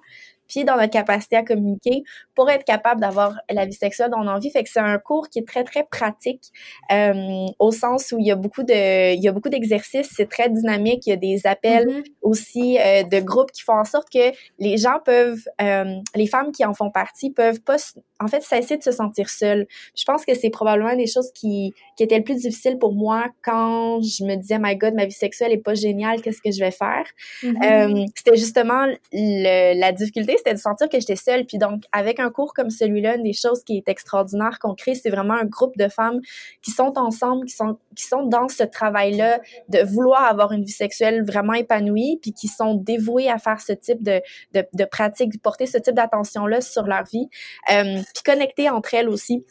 puis 0.52 0.66
dans 0.66 0.76
notre 0.76 0.92
capacité 0.92 1.38
à 1.38 1.44
communiquer 1.44 2.04
pour 2.36 2.50
être 2.50 2.66
capable 2.66 3.00
d'avoir 3.00 3.40
la 3.50 3.66
vie 3.66 3.74
sexuelle 3.74 4.12
dont 4.12 4.18
on 4.20 4.28
a 4.28 4.36
envie. 4.36 4.52
Fait 4.52 4.64
que 4.64 4.70
c'est 4.70 4.82
un 4.82 4.98
cours 5.00 5.30
qui 5.30 5.40
est 5.40 5.48
très, 5.48 5.64
très 5.64 5.84
pratique 5.84 6.44
euh, 6.92 7.46
au 7.58 7.72
sens 7.72 8.12
où 8.12 8.20
il 8.20 8.26
y 8.26 8.32
a 8.32 8.36
beaucoup 8.36 8.64
de, 8.64 9.14
il 9.16 9.24
y 9.24 9.30
a 9.30 9.32
beaucoup 9.32 9.48
d'exercices, 9.48 10.10
c'est 10.14 10.30
très 10.30 10.50
dynamique, 10.50 11.08
il 11.08 11.12
y 11.12 11.14
a 11.14 11.16
des 11.16 11.48
appels 11.48 11.88
mm-hmm. 11.88 12.04
aussi 12.22 12.78
euh, 12.80 13.04
de 13.04 13.20
groupes 13.22 13.52
qui 13.52 13.62
font 13.62 13.80
en 13.80 13.86
sorte 13.86 14.10
que 14.12 14.32
les 14.60 14.78
gens 14.78 15.00
peuvent, 15.06 15.44
euh, 15.62 15.96
les 16.16 16.28
femmes 16.28 16.52
qui 16.52 16.66
en 16.66 16.74
font 16.74 16.92
partie 16.92 17.32
peuvent 17.32 17.62
pas, 17.62 17.78
en 18.20 18.28
fait, 18.28 18.44
cesser 18.44 18.78
de 18.78 18.84
se 18.84 18.92
sentir 18.92 19.30
seules. 19.30 19.68
Je 19.96 20.04
pense 20.04 20.26
que 20.26 20.36
c'est 20.36 20.50
probablement 20.50 20.96
des 20.98 21.08
choses 21.08 21.32
qui, 21.34 21.74
qui 21.96 22.04
étaient 22.04 22.18
le 22.18 22.26
plus 22.26 22.42
difficiles 22.42 22.78
pour 22.78 22.94
moi 22.94 23.28
quand 23.42 24.02
je 24.02 24.26
me 24.26 24.36
disais, 24.36 24.58
my 24.60 24.76
God, 24.76 24.96
ma 24.96 25.06
vie 25.06 25.12
sexuelle 25.12 25.54
est 25.54 25.64
pas 25.64 25.76
géniale, 25.76 26.22
qu'est-ce 26.22 26.42
que 26.42 26.52
je 26.52 26.60
vais 26.60 26.72
faire? 26.72 27.06
Mm-hmm. 27.42 28.08
c'était 28.16 28.36
justement 28.36 28.86
le, 29.14 29.80
la 29.80 29.92
difficulté, 29.94 30.36
c'était 30.42 30.56
de 30.56 30.60
sentir 30.60 30.90
que 30.90 31.00
j'étais 31.00 31.16
seule. 31.16 31.46
Puis 31.46 31.58
donc, 31.58 31.84
avec 31.92 32.20
un 32.20 32.30
cours 32.30 32.54
comme 32.54 32.70
celui-là, 32.70 33.16
une 33.16 33.24
des 33.24 33.34
choses 33.34 33.64
qui 33.64 33.78
est 33.78 33.88
extraordinaire 33.88 34.60
qu'on 34.60 34.76
crée, 34.76 34.96
c'est 34.96 35.10
vraiment 35.10 35.36
un 35.36 35.46
groupe 35.46 35.78
de 35.78 35.88
femmes 35.88 36.20
qui 36.62 36.72
sont 36.72 36.98
ensemble, 36.98 37.46
qui 37.46 37.56
sont, 37.56 37.78
qui 37.96 38.06
sont 38.06 38.24
dans 38.24 38.48
ce 38.48 38.64
travail-là 38.64 39.40
de 39.70 39.84
vouloir 39.84 40.24
avoir 40.24 40.52
une 40.52 40.64
vie 40.64 40.72
sexuelle 40.72 41.24
vraiment 41.24 41.54
épanouie, 41.54 42.20
puis 42.22 42.34
qui 42.34 42.48
sont 42.48 42.76
dévouées 42.76 43.30
à 43.30 43.38
faire 43.38 43.62
ce 43.62 43.74
type 43.74 44.02
de, 44.04 44.22
de, 44.54 44.66
de 44.74 44.86
pratique, 44.86 45.42
porter 45.42 45.66
ce 45.66 45.78
type 45.78 45.96
d'attention-là 45.96 46.62
sur 46.62 46.84
leur 46.84 47.04
vie, 47.04 47.30
euh, 47.72 48.02
puis 48.14 48.24
connecter 48.26 48.70
entre 48.70 48.94
elles 48.94 49.10
aussi 49.10 49.46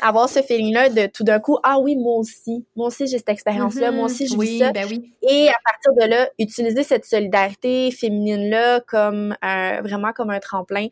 avoir 0.00 0.28
ce 0.28 0.40
feeling-là 0.42 0.88
de 0.90 1.06
tout 1.06 1.24
d'un 1.24 1.40
coup, 1.40 1.58
ah 1.62 1.78
oui, 1.80 1.96
moi 1.96 2.16
aussi, 2.16 2.64
moi 2.76 2.88
aussi 2.88 3.06
j'ai 3.06 3.18
cette 3.18 3.28
expérience-là, 3.28 3.90
moi 3.90 4.06
aussi 4.06 4.26
je 4.26 4.32
vis 4.32 4.38
oui, 4.38 4.58
ça. 4.58 4.72
Ben 4.72 4.86
oui. 4.88 5.12
Et 5.22 5.48
à 5.48 5.56
partir 5.64 5.92
de 6.00 6.10
là, 6.10 6.30
utiliser 6.38 6.82
cette 6.82 7.04
solidarité 7.04 7.90
féminine-là 7.90 8.80
comme 8.86 9.34
vraiment 9.82 10.12
comme 10.12 10.30
un 10.30 10.40
tremplin. 10.40 10.86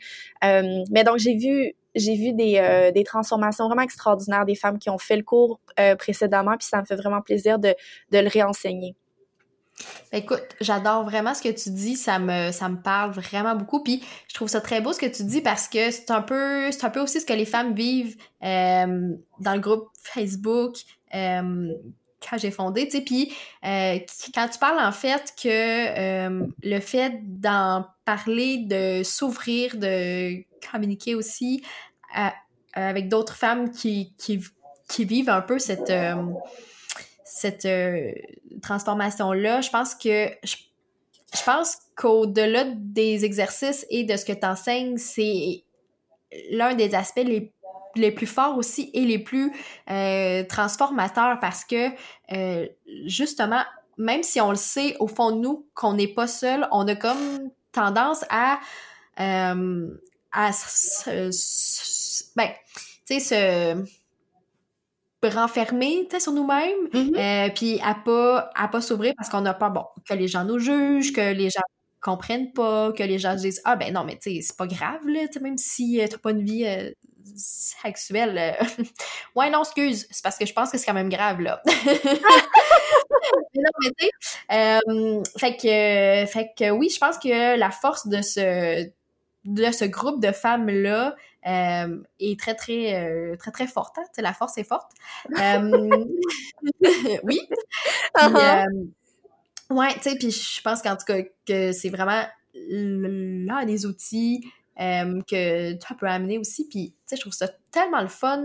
Euh, 0.45 0.85
mais 0.91 1.05
donc 1.05 1.19
j'ai 1.19 1.35
vu 1.35 1.75
j'ai 1.97 2.15
vu 2.15 2.33
des, 2.35 2.59
euh, 2.59 2.93
des 2.93 3.05
transformations 3.05 3.67
vraiment 3.67 3.83
extraordinaires 3.83 4.45
des 4.45 4.55
femmes 4.55 4.79
qui 4.79 4.91
ont 4.91 4.99
fait 4.99 5.17
le 5.17 5.23
cours 5.23 5.61
euh, 5.81 5.97
précédemment, 5.97 6.57
puis 6.59 6.69
ça 6.69 6.81
me 6.81 6.85
fait 6.85 6.97
vraiment 6.97 7.23
plaisir 7.23 7.59
de, 7.59 7.75
de 8.13 8.19
le 8.19 8.29
réenseigner. 8.29 8.95
Ben, 10.13 10.19
écoute, 10.19 10.45
j'adore 10.61 11.05
vraiment 11.05 11.35
ce 11.35 11.43
que 11.43 11.49
tu 11.49 11.71
dis, 11.71 11.97
ça 11.97 12.19
me 12.19 12.83
parle 12.83 13.13
vraiment 13.13 13.55
beaucoup 13.55 13.83
puis 13.83 14.03
je 14.29 14.35
trouve 14.35 14.49
ça 14.49 14.61
très 14.61 14.81
beau 14.81 14.93
ce 14.93 14.99
que 14.99 15.07
tu 15.07 15.25
dis 15.25 15.43
parce 15.43 15.69
que 15.69 15.91
c'est 15.91 16.11
un 16.11 16.23
peu 16.23 16.71
aussi 16.97 17.21
ce 17.21 17.27
que 17.27 17.33
les 17.33 17.45
femmes 17.45 17.75
vivent 17.75 18.17
euh, 18.43 19.15
dans 19.41 19.55
le 19.55 19.61
groupe 19.61 19.89
Facebook 20.03 20.77
euh, 21.15 21.73
quand 22.29 22.39
j'ai 22.39 22.51
fondé, 22.51 22.89
tu 22.89 23.03
puis 23.03 23.33
euh, 23.65 23.99
quand 24.35 24.49
tu 24.49 24.59
parles 24.59 24.81
en 24.81 24.93
fait 24.93 25.35
que 25.41 26.41
le 26.63 26.81
fait 26.81 27.21
d'en 27.23 27.87
parler, 28.05 28.59
de 28.59 29.03
s'ouvrir, 29.05 29.77
de 29.77 30.43
communiquer 30.71 31.15
aussi 31.15 31.63
avec 32.73 33.09
d'autres 33.09 33.37
femmes 33.37 33.71
qui, 33.71 34.15
qui 34.17 34.43
qui 34.89 35.05
vivent 35.05 35.31
un 35.31 35.41
peu 35.41 35.59
cette 35.59 35.91
cette 37.37 37.67
euh, 37.67 38.13
transformation-là, 38.63 39.61
je 39.61 39.69
pense 39.69 39.95
que 39.95 40.31
je, 40.43 40.57
pense 41.45 41.77
qu'au-delà 41.95 42.65
des 42.65 43.27
exercices 43.27 43.85
et 43.91 44.05
de 44.05 44.17
ce 44.17 44.25
que 44.25 44.33
tu 44.33 44.47
enseignes, 44.47 44.97
c'est 44.97 45.63
l'un 46.51 46.75
des 46.75 46.95
aspects 46.95 47.27
les, 47.95 48.11
plus 48.11 48.27
forts 48.27 48.57
aussi 48.57 48.91
et 48.95 49.05
les 49.05 49.19
plus 49.19 49.53
euh, 49.91 50.45
transformateurs 50.45 51.39
parce 51.39 51.67
que 51.67 51.91
euh, 52.33 52.67
justement, 53.05 53.63
même 53.99 54.23
si 54.23 54.41
on 54.41 54.49
le 54.49 54.57
sait 54.57 54.97
au 54.99 55.07
fond 55.07 55.31
de 55.31 55.41
nous 55.41 55.67
qu'on 55.75 55.93
n'est 55.93 56.09
pas 56.09 56.27
seul, 56.27 56.67
on 56.73 56.89
a 56.89 56.97
comme 56.97 57.51
tendance 57.71 58.25
à 58.31 58.61
à 59.19 59.55
ben, 62.35 62.51
tu 63.07 63.21
sais, 63.21 63.21
se 63.21 63.85
renfermer 65.29 66.09
sur 66.19 66.33
nous-mêmes, 66.33 66.89
mm-hmm. 66.93 67.17
euh, 67.17 67.51
puis 67.55 67.81
à 67.83 67.95
pas 67.95 68.51
à 68.55 68.69
pas 68.69 68.81
s'ouvrir 68.81 69.15
parce 69.17 69.29
qu'on 69.29 69.45
a 69.47 69.55
peur 69.55 69.71
bon 69.71 69.85
que 70.09 70.15
les 70.15 70.29
gens 70.29 70.45
nous 70.45 70.59
jugent, 70.59 71.13
que 71.13 71.33
les 71.33 71.51
gens 71.51 71.63
comprennent 72.01 72.53
pas, 72.53 72.93
que 72.93 73.03
les 73.03 73.19
gens 73.19 73.35
disent 73.35 73.61
ah 73.65 73.77
ben 73.77 73.93
non 73.93 74.05
mais 74.05 74.17
tu 74.19 74.31
sais 74.35 74.41
c'est 74.43 74.57
pas 74.57 74.67
grave 74.67 75.07
là, 75.07 75.23
même 75.41 75.59
si 75.59 76.01
euh, 76.01 76.07
t'as 76.09 76.19
pas 76.19 76.31
une 76.31 76.45
vie 76.45 76.67
euh, 76.67 76.91
sexuelle. 77.37 78.57
ouais 79.35 79.51
non 79.51 79.63
excuse, 79.63 80.07
c'est 80.11 80.23
parce 80.23 80.39
que 80.39 80.47
je 80.47 80.53
pense 80.53 80.71
que 80.71 80.79
c'est 80.79 80.87
quand 80.87 80.95
même 80.95 81.09
grave 81.09 81.41
là. 81.41 81.63
non 83.55 83.71
mais 83.83 83.91
tu 83.99 84.07
sais, 84.49 84.81
fait 85.39 85.57
que 85.57 86.31
fait 86.31 86.51
que 86.57 86.71
oui 86.71 86.91
je 86.91 86.99
pense 86.99 87.19
que 87.19 87.59
la 87.59 87.71
force 87.71 88.07
de 88.07 88.23
ce 88.23 88.89
de 89.45 89.73
ce 89.73 89.85
groupe 89.85 90.21
de 90.21 90.33
femmes 90.33 90.69
là 90.69 91.15
euh, 91.47 92.03
est 92.19 92.39
très, 92.39 92.55
très, 92.55 92.95
euh, 92.95 93.37
très, 93.37 93.53
très 93.53 93.67
forte. 93.69 93.99
Hein? 93.99 94.05
La 94.19 94.33
force 94.33 94.59
est 94.59 94.65
forte. 94.65 94.91
Euh, 95.39 96.05
oui. 97.25 97.41
Uh-huh. 98.17 98.89
ouais, 99.71 99.95
tu 99.95 100.03
sais, 100.03 100.17
puis 100.17 100.31
je 100.31 100.61
pense 100.63 100.83
qu'en 100.83 100.97
tout 100.97 101.05
cas, 101.05 101.23
que 101.47 101.73
c'est 101.73 101.91
vraiment 101.91 102.25
là 102.55 103.65
des 103.65 103.87
outils 103.87 104.41
que 104.77 105.73
tu 105.73 105.95
peux 105.95 106.07
amener 106.07 106.39
aussi. 106.39 106.67
Puis, 106.69 106.91
tu 106.91 106.97
sais, 107.07 107.17
je 107.17 107.21
trouve 107.21 107.33
ça 107.33 107.49
tellement 107.71 108.03
le 108.03 108.09
fun 108.09 108.43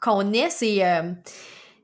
qu'on 0.00 0.32
ait 0.32 0.50
ces, 0.50 0.82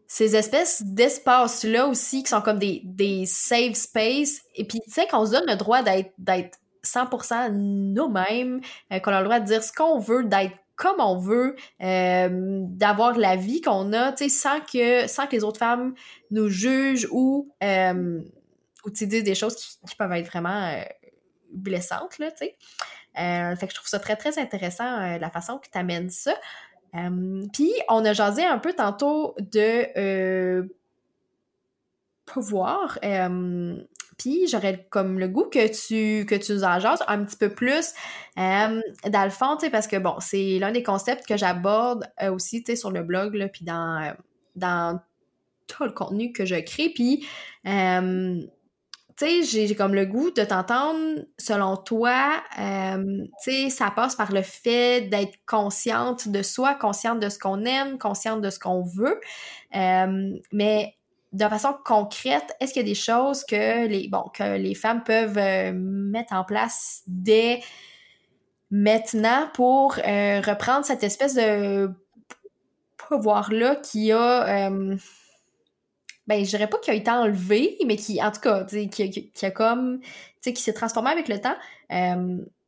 ces 0.07 0.37
espèces 0.37 0.83
d'espaces-là 0.85 1.87
aussi 1.87 2.23
qui 2.23 2.31
sont 2.31 2.41
comme 2.41 2.59
des, 2.59 2.83
des 2.85 3.27
safe 3.27 3.75
space. 3.75 4.41
Et 4.55 4.65
puis, 4.65 4.81
tu 4.85 4.91
sais, 4.91 5.07
qu'on 5.07 5.27
se 5.27 5.33
donne 5.33 5.47
le 5.47 5.57
droit 5.57 5.83
d'être 5.83 6.59
100% 6.85 7.51
nous-mêmes, 7.53 8.61
euh, 8.93 8.99
qu'on 9.01 9.13
a 9.13 9.21
le 9.21 9.25
droit 9.25 9.41
de 9.41 9.47
dire 9.47 9.63
ce 9.63 9.73
qu'on 9.73 9.99
veut, 9.99 10.25
d'être 10.25 10.57
comme 10.77 11.01
on 11.01 11.17
veut, 11.17 11.55
euh, 11.83 12.29
d'avoir 12.31 13.17
la 13.17 13.37
vie 13.37 13.61
qu'on 13.61 13.93
a, 13.93 14.13
tu 14.13 14.25
sais, 14.25 14.29
sans 14.29 14.61
que, 14.61 15.07
sans 15.07 15.27
que 15.27 15.33
les 15.33 15.45
autres 15.45 15.61
femmes 15.61 15.95
nous 16.33 16.49
jugent 16.49 17.07
ou, 17.13 17.53
euh, 17.63 18.21
ou 18.85 18.91
disent 18.91 19.23
des 19.23 19.35
choses 19.37 19.55
qui, 19.55 19.97
peuvent 19.97 20.13
être 20.13 20.27
vraiment 20.27 20.83
blessantes, 21.53 22.19
là, 22.19 22.33
tu 22.33 22.47
sais. 22.47 22.57
fait 23.15 23.67
que 23.67 23.71
je 23.71 23.77
trouve 23.77 23.89
ça 23.89 24.01
très, 24.01 24.17
très 24.17 24.37
intéressant, 24.37 25.17
la 25.17 25.31
façon 25.31 25.59
que 25.59 25.69
tu 25.71 25.79
amènes 25.79 26.11
ça. 26.11 26.35
Puis, 27.53 27.73
on 27.89 28.05
a 28.05 28.13
jasé 28.13 28.45
un 28.45 28.59
peu 28.59 28.73
tantôt 28.73 29.37
de 29.39 30.69
pouvoir. 32.27 32.99
Puis 34.19 34.47
j'aurais 34.49 34.87
comme 34.91 35.19
le 35.19 35.29
goût 35.29 35.49
que 35.51 35.67
tu 35.69 36.27
que 36.27 36.35
tu 36.35 36.53
nous 36.53 36.65
en 36.65 36.79
un 37.09 37.25
petit 37.25 37.37
peu 37.37 37.49
plus 37.49 37.93
euh, 38.39 38.81
dans 39.09 39.25
le 39.25 39.31
fond, 39.31 39.57
parce 39.71 39.87
que 39.87 39.97
bon, 39.97 40.17
c'est 40.21 40.59
l'un 40.59 40.73
des 40.73 40.83
concepts 40.83 41.27
que 41.27 41.37
j'aborde 41.37 42.05
euh, 42.23 42.33
aussi, 42.33 42.63
tu 42.63 42.73
sais, 42.73 42.77
sur 42.77 42.91
le 42.91 43.03
blog, 43.03 43.49
puis 43.53 43.65
dans, 43.65 44.15
dans 44.57 45.01
tout 45.67 45.85
le 45.85 45.93
contenu 45.93 46.33
que 46.33 46.45
je 46.45 46.57
crée. 46.57 46.91
Puis, 46.91 47.27
euh, 47.67 48.41
tu 49.17 49.27
sais, 49.27 49.67
j'ai 49.67 49.75
comme 49.77 49.95
le 49.95 50.07
goût 50.07 50.31
de 50.31 50.43
t'entendre, 50.43 51.21
selon 51.39 51.77
toi, 51.77 52.43
euh, 52.59 53.25
tu 53.43 53.51
sais, 53.51 53.71
ça 53.71 53.91
passe 53.91 54.17
par 54.17 54.33
le 54.33 54.43
fait 54.43 55.03
d'être 55.03 55.37
consciente 55.47 56.29
de 56.29 56.43
soi, 56.43 56.75
consciente 56.75 57.21
de 57.21 57.29
ce 57.29 57.39
qu'on 57.39 57.65
aime, 57.65 57.99
consciente 57.99 58.41
de 58.41 58.51
ce 58.51 58.59
qu'on 58.59 58.83
veut. 58.83 59.21
Euh, 59.77 60.33
mais 60.53 60.97
de 61.35 61.49
façon 61.49 61.75
concrète, 61.85 62.55
est-ce 62.61 62.73
qu'il 62.73 62.83
y 62.83 62.85
a 62.85 62.89
des 62.89 62.95
choses 62.95 63.45
que 63.45 63.87
les, 63.87 64.09
bon, 64.09 64.25
que 64.33 64.57
les 64.57 64.75
femmes 64.75 65.03
peuvent 65.05 65.37
euh, 65.37 65.73
mettre 65.75 66.33
en 66.33 66.45
place 66.45 67.03
dès 67.07 67.61
maintenant 68.71 69.49
pour 69.53 69.95
reprendre 69.95 70.85
cette 70.85 71.03
espèce 71.05 71.35
de 71.35 71.91
pouvoir-là 72.97 73.77
qui 73.77 74.11
a 74.11 74.71
ben 76.27 76.45
je 76.45 76.51
dirais 76.51 76.69
pas 76.69 76.79
qu'il 76.79 76.93
a 76.93 76.97
été 76.97 77.11
enlevé, 77.11 77.77
mais 77.87 77.97
qui, 77.97 78.23
en 78.23 78.31
tout 78.31 78.41
cas, 78.41 78.65
qui, 78.65 78.89
qui, 78.89 79.47
a 79.47 79.51
comme, 79.51 80.01
qui 80.43 80.57
s'est 80.57 80.73
transformé 80.73 81.11
avec 81.11 81.29
le 81.29 81.41
temps. 81.41 81.57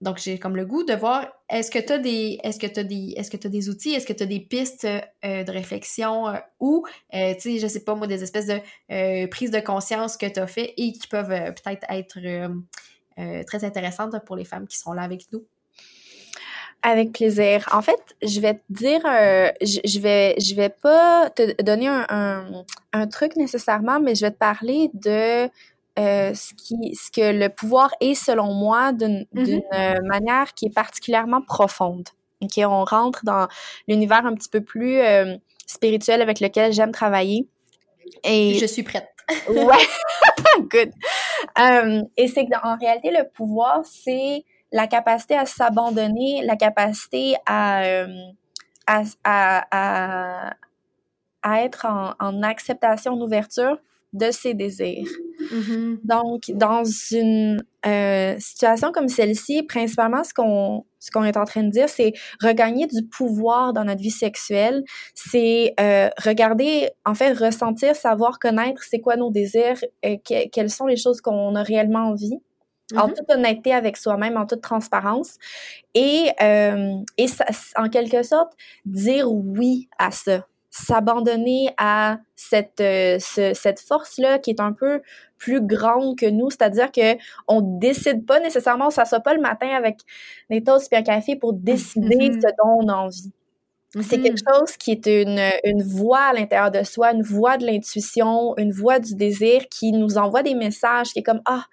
Euh, 0.03 0.05
donc 0.05 0.19
j'ai 0.19 0.39
comme 0.39 0.57
le 0.57 0.67
goût 0.67 0.85
de 0.85 0.95
voir, 0.95 1.27
est-ce 1.49 1.71
que 1.71 1.79
tu 1.79 1.93
as 1.93 1.99
des, 1.99 2.39
est-ce 2.43 2.59
que 2.59 2.67
tu 2.67 2.85
des, 2.85 3.15
est-ce 3.17 3.31
que 3.31 3.37
tu 3.37 3.49
des 3.49 3.69
outils, 3.69 3.95
est-ce 3.95 4.07
que 4.07 4.13
tu 4.13 4.23
as 4.23 4.27
des 4.27 4.41
pistes 4.41 4.87
euh, 5.25 5.45
de 5.45 5.51
réflexion 5.51 6.29
euh, 6.29 6.39
ou, 6.61 6.87
tu 7.13 7.19
sais, 7.39 7.59
je 7.59 7.67
sais 7.67 7.85
pas 7.85 7.95
moi, 7.95 8.07
des 8.07 8.23
espèces 8.23 8.47
de 8.47 9.27
prises 9.27 9.51
de 9.51 9.61
conscience 9.61 10.17
que 10.17 10.27
tu 10.27 10.41
as 10.41 10.47
fait 10.47 10.75
et 10.77 10.93
qui 10.93 11.07
peuvent 11.09 11.29
peut-être 11.29 11.87
être, 11.89 12.19
très 13.47 13.65
intéressantes 13.65 14.15
pour 14.27 14.37
les 14.37 14.45
femmes 14.45 14.67
qui 14.67 14.77
sont 14.77 14.93
là 14.93 15.03
avec 15.03 15.33
nous? 15.33 15.45
Avec 16.83 17.13
plaisir. 17.13 17.69
En 17.73 17.83
fait, 17.83 17.99
je 18.23 18.39
vais 18.41 18.55
te 18.55 18.63
dire, 18.71 19.01
euh, 19.07 19.51
je, 19.61 19.99
vais, 19.99 20.37
je 20.39 20.55
vais 20.55 20.69
pas 20.69 21.31
te 21.31 21.61
donner 21.63 21.89
un, 21.89 22.65
un, 22.93 23.07
truc 23.09 23.35
nécessairement, 23.35 23.99
mais 23.99 24.15
je 24.15 24.27
vais 24.27 24.31
te 24.31 24.39
parler 24.39 24.91
de 24.95 25.51
euh, 25.99 26.35
ce, 26.35 26.55
qui, 26.55 26.95
ce 26.95 27.11
que 27.11 27.33
le 27.33 27.49
pouvoir 27.49 27.95
est 28.01 28.15
selon 28.15 28.53
moi 28.53 28.93
d'une 28.93 29.27
euh, 29.35 29.95
manière 30.05 30.55
qui 30.55 30.67
est 30.67 30.75
particulièrement 30.75 31.41
profonde. 31.43 32.09
Ok, 32.43 32.53
on 32.59 32.85
rentre 32.85 33.25
dans 33.25 33.49
l'univers 33.89 34.27
un 34.27 34.35
petit 34.35 34.51
peu 34.51 34.61
plus 34.61 35.01
spirituel 35.67 36.21
avec 36.21 36.41
lequel 36.41 36.73
j'aime 36.73 36.93
travailler. 36.93 37.49
Et 38.25 38.55
je 38.55 38.67
suis 38.67 38.83
prête. 38.83 39.09
ouais, 39.49 39.75
good. 40.61 40.93
et 42.17 42.29
c'est 42.29 42.45
que 42.45 42.67
en 42.67 42.77
réalité 42.77 43.11
le 43.11 43.29
pouvoir 43.29 43.81
c'est 43.85 44.45
la 44.73 44.87
capacité 44.87 45.37
à 45.37 45.47
s'abandonner, 45.47 46.43
la 46.45 46.57
capacité 46.57 47.35
à, 47.47 47.83
euh, 47.85 48.07
à, 48.87 49.03
à, 49.25 50.55
à, 51.43 51.63
être 51.63 51.87
en, 51.87 52.15
en, 52.19 52.43
acceptation, 52.43 53.13
en 53.13 53.21
ouverture 53.21 53.79
de 54.13 54.31
ses 54.31 54.55
désirs. 54.55 55.09
Mm-hmm. 55.41 55.99
Donc, 56.05 56.43
dans 56.55 56.85
une 57.11 57.63
euh, 57.87 58.35
situation 58.39 58.93
comme 58.93 59.09
celle-ci, 59.09 59.63
principalement, 59.63 60.25
ce 60.25 60.35
qu'on 60.35 60.85
ce 60.99 61.11
qu'on 61.13 61.23
est 61.23 61.37
en 61.37 61.45
train 61.45 61.63
de 61.63 61.71
dire, 61.71 61.89
c'est 61.89 62.15
regagner 62.43 62.89
du 62.89 63.07
pouvoir 63.07 63.73
dans 63.73 63.85
notre 63.85 64.01
vie 64.01 64.11
sexuelle. 64.11 64.83
C'est 65.15 65.75
euh, 65.79 66.09
regarder, 66.25 66.91
en 67.05 67.15
fait, 67.15 67.33
ressentir, 67.33 67.95
savoir, 67.95 68.41
connaître 68.41 68.83
c'est 68.83 69.01
quoi 69.01 69.17
nos 69.17 69.31
désirs, 69.31 69.79
et 70.03 70.21
quelles 70.21 70.71
sont 70.71 70.87
les 70.87 70.97
choses 70.97 71.21
qu'on 71.21 71.55
a 71.55 71.63
réellement 71.63 72.09
envie 72.09 72.39
en 72.95 73.09
mm-hmm. 73.09 73.15
toute 73.15 73.31
honnêteté 73.31 73.73
avec 73.73 73.97
soi-même, 73.97 74.37
en 74.37 74.47
toute 74.47 74.63
transparence, 74.63 75.39
et, 75.95 76.31
euh, 76.41 76.95
et 77.19 77.27
en 77.77 77.89
quelque 77.89 78.23
sorte 78.23 78.53
dire 78.85 79.33
oui 79.33 79.89
à 79.99 80.11
ça, 80.11 80.47
s'abandonner 80.77 81.71
à 81.79 82.19
cette 82.35 82.81
euh, 82.81 83.19
cette 83.19 83.81
force 83.81 84.19
là 84.19 84.39
qui 84.39 84.51
est 84.51 84.61
un 84.61 84.73
peu 84.73 85.01
plus 85.39 85.61
grande 85.61 86.19
que 86.19 86.27
nous, 86.27 86.51
c'est-à-dire 86.51 86.93
que 86.93 87.17
on 87.49 87.61
décide 87.61 88.27
pas 88.27 88.41
nécessairement, 88.41 88.89
on 88.89 88.91
s'assoit 88.91 89.21
pas 89.21 89.35
le 89.35 89.41
matin 89.41 89.69
avec 89.69 89.99
des 90.51 90.63
toasts 90.63 90.93
et 90.93 90.97
un 90.97 91.03
café 91.03 91.37
pour 91.37 91.53
décider 91.53 92.17
mm-hmm. 92.17 92.41
ce 92.41 92.49
dont 92.59 92.85
on 92.85 92.89
a 92.89 92.95
envie. 92.95 93.33
C'est 94.03 94.21
quelque 94.21 94.41
mm-hmm. 94.41 94.59
chose 94.59 94.77
qui 94.77 94.91
est 94.93 95.07
une, 95.07 95.41
une 95.65 95.83
voix 95.83 96.25
à 96.31 96.33
l'intérieur 96.35 96.71
de 96.71 96.83
soi, 96.83 97.13
une 97.13 97.23
voix 97.23 97.57
de 97.57 97.65
l'intuition, 97.65 98.55
une 98.59 98.73
voix 98.73 98.99
du 98.99 99.15
désir 99.15 99.69
qui 99.71 99.93
nous 99.93 100.19
envoie 100.19 100.43
des 100.43 100.55
messages 100.55 101.13
qui 101.13 101.21
est 101.21 101.23
comme 101.23 101.41
ah 101.47 101.65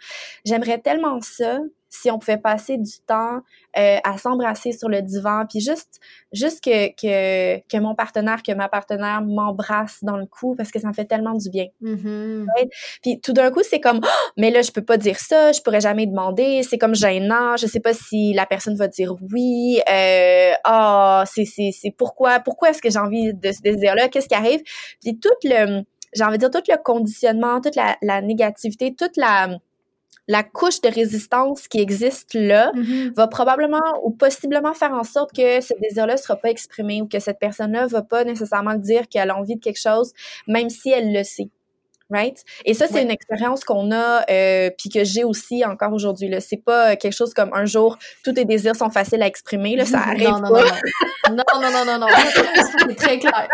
j'aimerais 0.45 0.79
tellement 0.79 1.19
ça 1.21 1.59
si 1.93 2.09
on 2.09 2.17
pouvait 2.17 2.37
passer 2.37 2.77
du 2.77 2.99
temps 3.05 3.41
euh, 3.77 3.97
à 4.03 4.17
s'embrasser 4.17 4.71
sur 4.71 4.89
le 4.89 5.01
divan, 5.01 5.45
puis 5.47 5.59
juste, 5.59 5.99
juste 6.31 6.63
que, 6.63 6.87
que, 6.89 7.59
que 7.67 7.77
mon 7.77 7.93
partenaire, 7.93 8.41
que 8.41 8.51
ma 8.51 8.67
partenaire 8.67 9.21
m'embrasse 9.21 9.99
dans 10.03 10.17
le 10.17 10.25
cou 10.25 10.55
parce 10.55 10.71
que 10.71 10.79
ça 10.79 10.87
me 10.87 10.93
fait 10.93 11.05
tellement 11.05 11.35
du 11.35 11.49
bien. 11.51 11.67
Mm-hmm. 11.83 12.45
Puis 13.03 13.21
tout 13.21 13.33
d'un 13.33 13.51
coup, 13.51 13.61
c'est 13.63 13.79
comme, 13.79 13.99
oh, 14.03 14.29
mais 14.37 14.49
là, 14.49 14.63
je 14.63 14.71
peux 14.71 14.83
pas 14.83 14.97
dire 14.97 15.19
ça, 15.19 15.51
je 15.51 15.61
pourrais 15.61 15.81
jamais 15.81 16.07
demander, 16.07 16.63
c'est 16.63 16.79
comme 16.79 16.95
gênant, 16.95 17.57
je 17.57 17.67
sais 17.67 17.79
pas 17.79 17.93
si 17.93 18.33
la 18.33 18.47
personne 18.47 18.75
va 18.75 18.87
dire 18.87 19.13
oui, 19.31 19.79
euh, 19.89 20.51
oh, 20.67 21.21
c'est, 21.25 21.45
c'est, 21.45 21.69
c'est 21.71 21.91
pourquoi, 21.91 22.39
pourquoi 22.39 22.71
est-ce 22.71 22.81
que 22.81 22.89
j'ai 22.89 22.99
envie 22.99 23.33
de 23.35 23.51
ce 23.51 23.61
désir-là, 23.61 24.09
qu'est-ce 24.09 24.27
qui 24.27 24.35
arrive? 24.35 24.61
Puis 24.99 25.19
tout 25.19 25.29
le, 25.43 25.83
j'ai 26.15 26.23
envie 26.23 26.39
de 26.39 26.47
dire, 26.47 26.49
tout 26.49 26.71
le 26.71 26.81
conditionnement, 26.83 27.61
toute 27.61 27.75
la, 27.75 27.97
la 28.01 28.21
négativité, 28.21 28.95
toute 28.95 29.15
la 29.15 29.59
la 30.27 30.43
couche 30.43 30.81
de 30.81 30.89
résistance 30.89 31.67
qui 31.67 31.79
existe 31.79 32.33
là 32.33 32.71
mm-hmm. 32.73 33.13
va 33.15 33.27
probablement 33.27 33.81
ou 34.03 34.11
possiblement 34.11 34.73
faire 34.73 34.93
en 34.93 35.03
sorte 35.03 35.33
que 35.33 35.61
ce 35.61 35.73
désir-là 35.81 36.17
sera 36.17 36.35
pas 36.35 36.49
exprimé 36.49 37.01
ou 37.01 37.07
que 37.07 37.19
cette 37.19 37.39
personne-là 37.39 37.87
va 37.87 38.01
pas 38.01 38.23
nécessairement 38.23 38.75
dire 38.75 39.07
qu'elle 39.09 39.29
a 39.29 39.37
envie 39.37 39.55
de 39.55 39.61
quelque 39.61 39.79
chose, 39.79 40.13
même 40.47 40.69
si 40.69 40.89
elle 40.89 41.13
le 41.13 41.23
sait. 41.23 41.49
Right? 42.09 42.43
Et 42.65 42.75
ça, 42.75 42.85
c'est 42.87 43.01
une 43.01 43.09
expérience 43.09 43.63
qu'on 43.63 43.91
a, 43.91 44.23
euh, 44.29 44.69
puis 44.77 44.89
que 44.89 45.03
j'ai 45.03 45.23
aussi 45.23 45.65
encore 45.65 45.93
aujourd'hui. 45.93 46.29
Là, 46.29 46.41
c'est 46.41 46.63
pas 46.63 46.95
quelque 46.95 47.13
chose 47.13 47.33
comme 47.33 47.49
un 47.53 47.65
jour 47.65 47.97
tous 48.23 48.33
tes 48.33 48.45
désirs 48.45 48.75
sont 48.75 48.91
faciles 48.91 49.23
à 49.23 49.27
exprimer. 49.27 49.75
Là, 49.75 49.85
ça 49.85 49.99
arrive 50.07 50.29
non, 50.29 50.39
non, 50.39 50.51
pas. 50.51 50.63
Non, 51.29 51.35
non, 51.37 51.61
non, 51.61 51.71
non, 51.71 51.85
non, 51.85 51.99
non. 51.99 52.07
c'est 52.87 52.95
très 52.95 53.17
clair. 53.17 53.47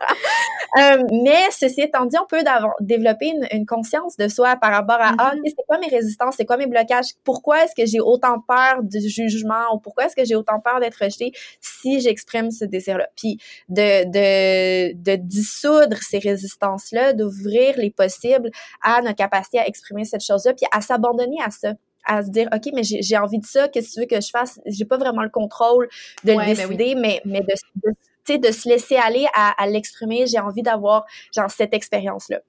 Euh, 0.76 1.02
mais 1.24 1.50
ceci 1.52 1.80
étant 1.80 2.04
dit, 2.04 2.16
on 2.20 2.26
peut 2.26 2.44
développer 2.80 3.28
une, 3.28 3.46
une, 3.50 3.64
conscience 3.64 4.16
de 4.18 4.28
soi 4.28 4.56
par 4.56 4.72
rapport 4.72 5.00
à 5.00 5.14
ah, 5.16 5.34
mm-hmm. 5.34 5.40
c'est 5.46 5.64
quoi 5.66 5.78
mes 5.78 5.86
résistances, 5.86 6.34
c'est 6.36 6.44
quoi 6.44 6.58
mes 6.58 6.66
blocages, 6.66 7.14
pourquoi 7.24 7.64
est-ce 7.64 7.74
que 7.74 7.86
j'ai 7.86 8.00
autant 8.00 8.40
peur 8.46 8.82
du 8.82 9.00
jugement 9.08 9.74
ou 9.74 9.78
pourquoi 9.78 10.04
est-ce 10.04 10.16
que 10.16 10.24
j'ai 10.24 10.34
autant 10.34 10.60
peur 10.60 10.80
d'être 10.80 11.02
rejetée 11.02 11.32
si 11.62 12.00
j'exprime 12.00 12.50
ce 12.50 12.66
désir-là? 12.66 13.08
Puis 13.16 13.38
de, 13.70 14.04
de, 14.04 14.92
de 14.92 15.16
dissoudre 15.16 15.96
ces 16.02 16.18
résistances-là, 16.18 17.14
d'ouvrir 17.14 17.78
les 17.78 17.90
possibles 17.90 18.50
à 18.82 19.00
notre 19.00 19.16
capacité 19.16 19.58
à 19.58 19.66
exprimer 19.66 20.04
cette 20.04 20.24
chose-là, 20.24 20.52
puis 20.52 20.66
à 20.72 20.82
s'abandonner 20.82 21.38
à 21.42 21.50
ça 21.50 21.72
à 22.06 22.22
se 22.22 22.30
dire 22.30 22.48
ok 22.54 22.70
mais 22.72 22.82
j'ai 22.84 23.18
envie 23.18 23.38
de 23.38 23.46
ça 23.46 23.68
qu'est-ce 23.68 23.88
que 23.88 23.94
tu 23.94 24.00
veux 24.00 24.06
que 24.06 24.20
je 24.20 24.30
fasse? 24.30 24.60
J'ai 24.66 24.84
pas 24.84 24.96
vraiment 24.96 25.22
le 25.22 25.28
contrôle 25.28 25.88
de 26.24 26.32
le 26.32 26.38
ben 26.38 26.46
décider 26.46 26.94
mais 26.94 27.20
mais 27.24 27.40
de, 27.40 27.54
de 27.84 27.94
de 28.28 28.50
se 28.50 28.68
laisser 28.68 28.96
aller 28.96 29.26
à, 29.34 29.62
à 29.62 29.66
l'exprimer. 29.66 30.26
J'ai 30.26 30.38
envie 30.38 30.62
d'avoir 30.62 31.04
genre 31.34 31.50
cette 31.50 31.74
expérience-là. 31.74 32.40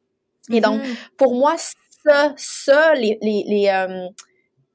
Et 0.52 0.62
donc, 0.62 0.82
mm-hmm. 0.82 0.96
pour 1.18 1.36
moi, 1.36 1.56
ça, 1.58 2.34
ça, 2.38 2.94
les, 2.94 3.18
les, 3.22 3.44
les 3.48 3.68
euh, 3.70 4.08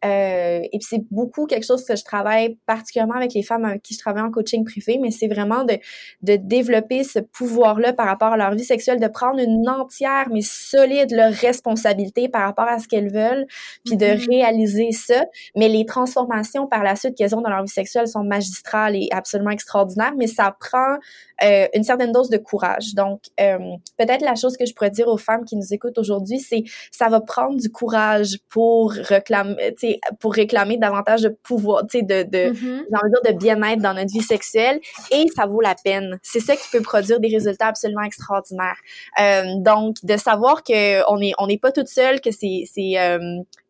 euh, 0.05 0.61
et 0.63 0.79
puis 0.79 0.87
c'est 0.89 1.05
beaucoup 1.11 1.47
quelque 1.47 1.65
chose 1.65 1.85
que 1.85 1.95
je 1.95 2.05
travaille 2.05 2.59
particulièrement 2.67 3.15
avec 3.15 3.35
les 3.35 3.43
femmes 3.43 3.65
avec 3.65 3.83
qui 3.83 3.95
je 3.95 3.99
travaille 3.99 4.23
en 4.23 4.31
coaching 4.31 4.65
privé, 4.65 4.99
mais 5.01 5.11
c'est 5.11 5.29
vraiment 5.29 5.65
de, 5.65 5.79
de 6.23 6.37
développer 6.37 7.05
ce 7.05 7.21
pouvoir-là 7.21 7.93
par 7.93 8.07
rapport 8.07 8.33
à 8.33 8.37
leur 8.37 8.53
vie 8.55 8.65
sexuelle, 8.65 9.01
de 9.01 9.07
prendre 9.07 9.39
une 9.41 9.69
entière 9.69 10.29
mais 10.33 10.43
solide 10.43 11.13
leur 11.13 11.33
responsabilité 11.33 12.29
par 12.29 12.43
rapport 12.43 12.67
à 12.67 12.79
ce 12.79 12.89
qu'elles 12.89 13.13
veulent, 13.13 13.47
puis 13.85 13.97
de 13.97 14.07
mm-hmm. 14.07 14.29
réaliser 14.29 14.93
ça. 14.93 15.25
Mais 15.57 15.69
les 15.69 15.87
transformations 15.87 16.67
par 16.67 16.83
la 16.83 16.97
suite 16.97 17.17
qu'elles 17.17 17.35
ont 17.35 17.41
dans 17.41 17.51
leur 17.51 17.63
vie 17.63 17.69
sexuelle 17.69 18.09
sont 18.09 18.25
magistrales 18.25 18.97
et 18.97 19.09
absolument 19.13 19.51
extraordinaires, 19.51 20.15
mais 20.17 20.27
ça 20.27 20.57
prend 20.59 20.97
euh, 21.43 21.67
une 21.75 21.85
certaine 21.85 22.13
dose 22.13 22.31
de 22.31 22.39
courage. 22.39 22.95
Donc, 22.95 23.23
euh, 23.41 23.59
peut-être 23.99 24.23
la 24.23 24.35
chose 24.35 24.57
que 24.57 24.67
je 24.67 24.75
pourrais 24.75 24.91
dire 24.91 25.09
aux 25.09 25.17
femmes 25.17 25.45
qui 25.45 25.57
nous 25.57 25.73
écoutent 25.73 25.99
aujourd'hui, 25.99 26.39
c'est 26.39 26.65
ça 26.91 27.09
va 27.09 27.21
prendre 27.21 27.57
du 27.57 27.71
courage 27.71 28.39
pour 28.49 28.93
réclamer, 28.93 29.75
pour 30.21 30.35
réclamer 30.35 30.77
davantage 30.77 31.23
de 31.23 31.29
pouvoir, 31.29 31.87
tu 31.87 31.99
sais, 31.99 32.03
de, 32.03 32.23
de, 32.23 32.53
mm-hmm. 32.53 33.23
dire 33.25 33.33
de 33.33 33.39
bien-être 33.39 33.81
dans 33.81 33.95
notre 33.95 34.13
vie 34.13 34.23
sexuelle, 34.23 34.81
et 35.11 35.27
ça 35.35 35.47
vaut 35.47 35.61
la 35.61 35.75
peine. 35.75 36.19
C'est 36.23 36.41
ça 36.41 36.57
qui 36.57 36.69
peut 36.71 36.83
produire 36.83 37.21
des 37.21 37.29
résultats 37.29 37.69
absolument 37.69 38.03
extraordinaires. 38.03 38.79
Euh, 39.21 39.43
donc, 39.59 39.97
de 40.03 40.17
savoir 40.17 40.63
que 40.63 41.11
on 41.11 41.21
est 41.21 41.33
on 41.39 41.47
n'est 41.47 41.59
pas 41.59 41.73
toute 41.73 41.89
seule, 41.89 42.21
que 42.21 42.31
c'est 42.31 42.65
c'est 42.73 42.95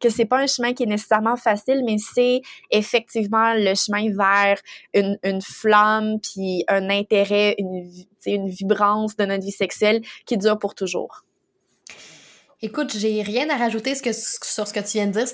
que 0.01 0.09
c'est 0.09 0.25
pas 0.25 0.39
un 0.39 0.47
chemin 0.47 0.75
qui 0.75 0.83
est 0.83 0.87
nécessairement 0.87 1.37
facile, 1.37 1.83
mais 1.87 1.97
c'est 1.99 2.43
effectivement 2.71 3.55
le 3.55 3.75
chemin 3.75 4.11
vers 4.11 4.59
une, 4.95 5.17
une 5.23 5.41
flamme 5.41 6.19
puis 6.21 6.65
un 6.69 6.91
intérêt 6.91 7.55
une, 7.63 7.91
une 8.27 8.49
vibrance 8.49 9.17
de 9.17 9.25
notre 9.25 9.45
vie 9.45 9.53
sexuelle 9.53 10.03
qui 10.27 10.37
dure 10.37 10.59
pour 10.59 10.75
toujours. 10.75 11.25
Écoute, 12.65 12.97
j'ai 12.97 13.23
rien 13.23 13.51
à 13.51 13.57
rajouter 13.57 13.97
sur 13.97 14.15
ce 14.69 14.73
que 14.73 14.79
tu 14.79 14.99
viens 14.99 15.09
de 15.09 15.13
dire. 15.13 15.27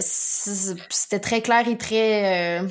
C'était, 0.00 1.18
très 1.18 1.42
clair 1.42 1.66
et 1.66 1.76
très, 1.76 2.60
euh, 2.60 2.68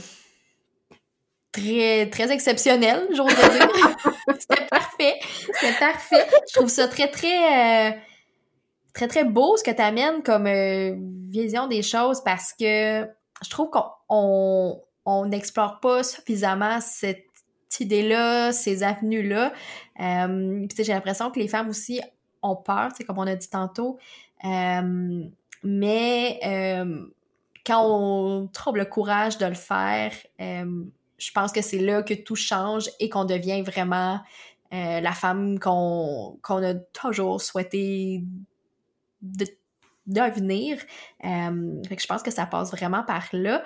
très, 1.52 2.10
très 2.10 2.32
exceptionnel, 2.32 3.06
j'ose 3.12 3.28
dire. 3.28 3.70
c'était 4.39 4.65
parfait. 4.72 5.20
C'était 5.60 5.78
parfait. 5.78 6.26
Je 6.48 6.54
trouve 6.54 6.70
ça 6.70 6.88
très, 6.88 7.12
très, 7.12 7.89
euh, 7.89 7.91
très, 8.93 9.10
très 9.10 9.26
beau 9.26 9.58
ce 9.58 9.63
que 9.65 9.72
tu 9.72 9.82
amènes 9.82 10.24
comme 10.24 10.48
euh, 10.48 10.96
vision 11.30 11.67
des 11.67 11.82
choses 11.82 12.22
parce 12.24 12.54
que 12.58 13.06
je 13.43 13.50
trouve 13.50 13.70
qu'on 13.70 15.26
n'explore 15.26 15.82
pas 15.82 16.04
suffisamment 16.04 16.80
cette 16.80 17.27
idée-là, 17.80 18.51
ces 18.51 18.84
avenues-là. 18.84 19.53
Euh, 19.99 20.67
j'ai 20.77 20.93
l'impression 20.93 21.32
que 21.32 21.39
les 21.39 21.47
femmes 21.47 21.69
aussi 21.69 22.01
ont 22.41 22.56
peur, 22.56 22.89
c'est 22.95 23.03
comme 23.03 23.17
on 23.17 23.27
a 23.27 23.36
dit 23.36 23.49
tantôt. 23.49 23.97
Euh, 24.45 25.23
mais 25.63 26.39
euh, 26.45 27.06
quand 27.65 27.84
on 27.84 28.47
trouve 28.47 28.77
le 28.77 28.86
courage 28.86 29.38
de 29.38 29.45
le 29.45 29.56
faire, 29.56 30.12
je 30.39 31.32
pense 31.34 31.51
que 31.51 31.62
c'est 31.62 31.80
là 31.80 32.03
que 32.03 32.13
tout 32.13 32.36
change 32.36 32.89
et 32.99 33.10
qu'on 33.10 33.25
devient 33.25 33.62
vraiment 33.62 34.19
la 34.71 35.12
femme 35.13 35.60
qu'on 35.60 36.38
a 36.47 36.73
toujours 36.93 37.41
souhaité 37.41 38.23
devenir. 40.06 40.77
je 41.23 42.08
pense 42.08 42.23
que 42.23 42.32
ça 42.32 42.45
passe 42.45 42.71
vraiment 42.71 43.03
par 43.03 43.27
là. 43.34 43.63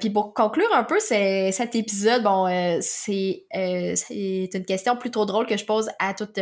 Puis 0.00 0.10
pour 0.10 0.34
conclure 0.34 0.74
un 0.74 0.84
peu 0.84 0.98
cet 0.98 1.74
épisode, 1.74 2.22
bon, 2.22 2.46
c'est 2.80 3.46
une 3.52 4.64
question 4.66 4.96
plutôt 4.96 5.24
drôle 5.24 5.46
que 5.46 5.56
je 5.56 5.64
pose 5.64 5.90
à 5.98 6.14
toutes, 6.14 6.40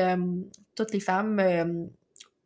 toutes 0.74 0.92
les 0.92 1.00
femmes 1.00 1.90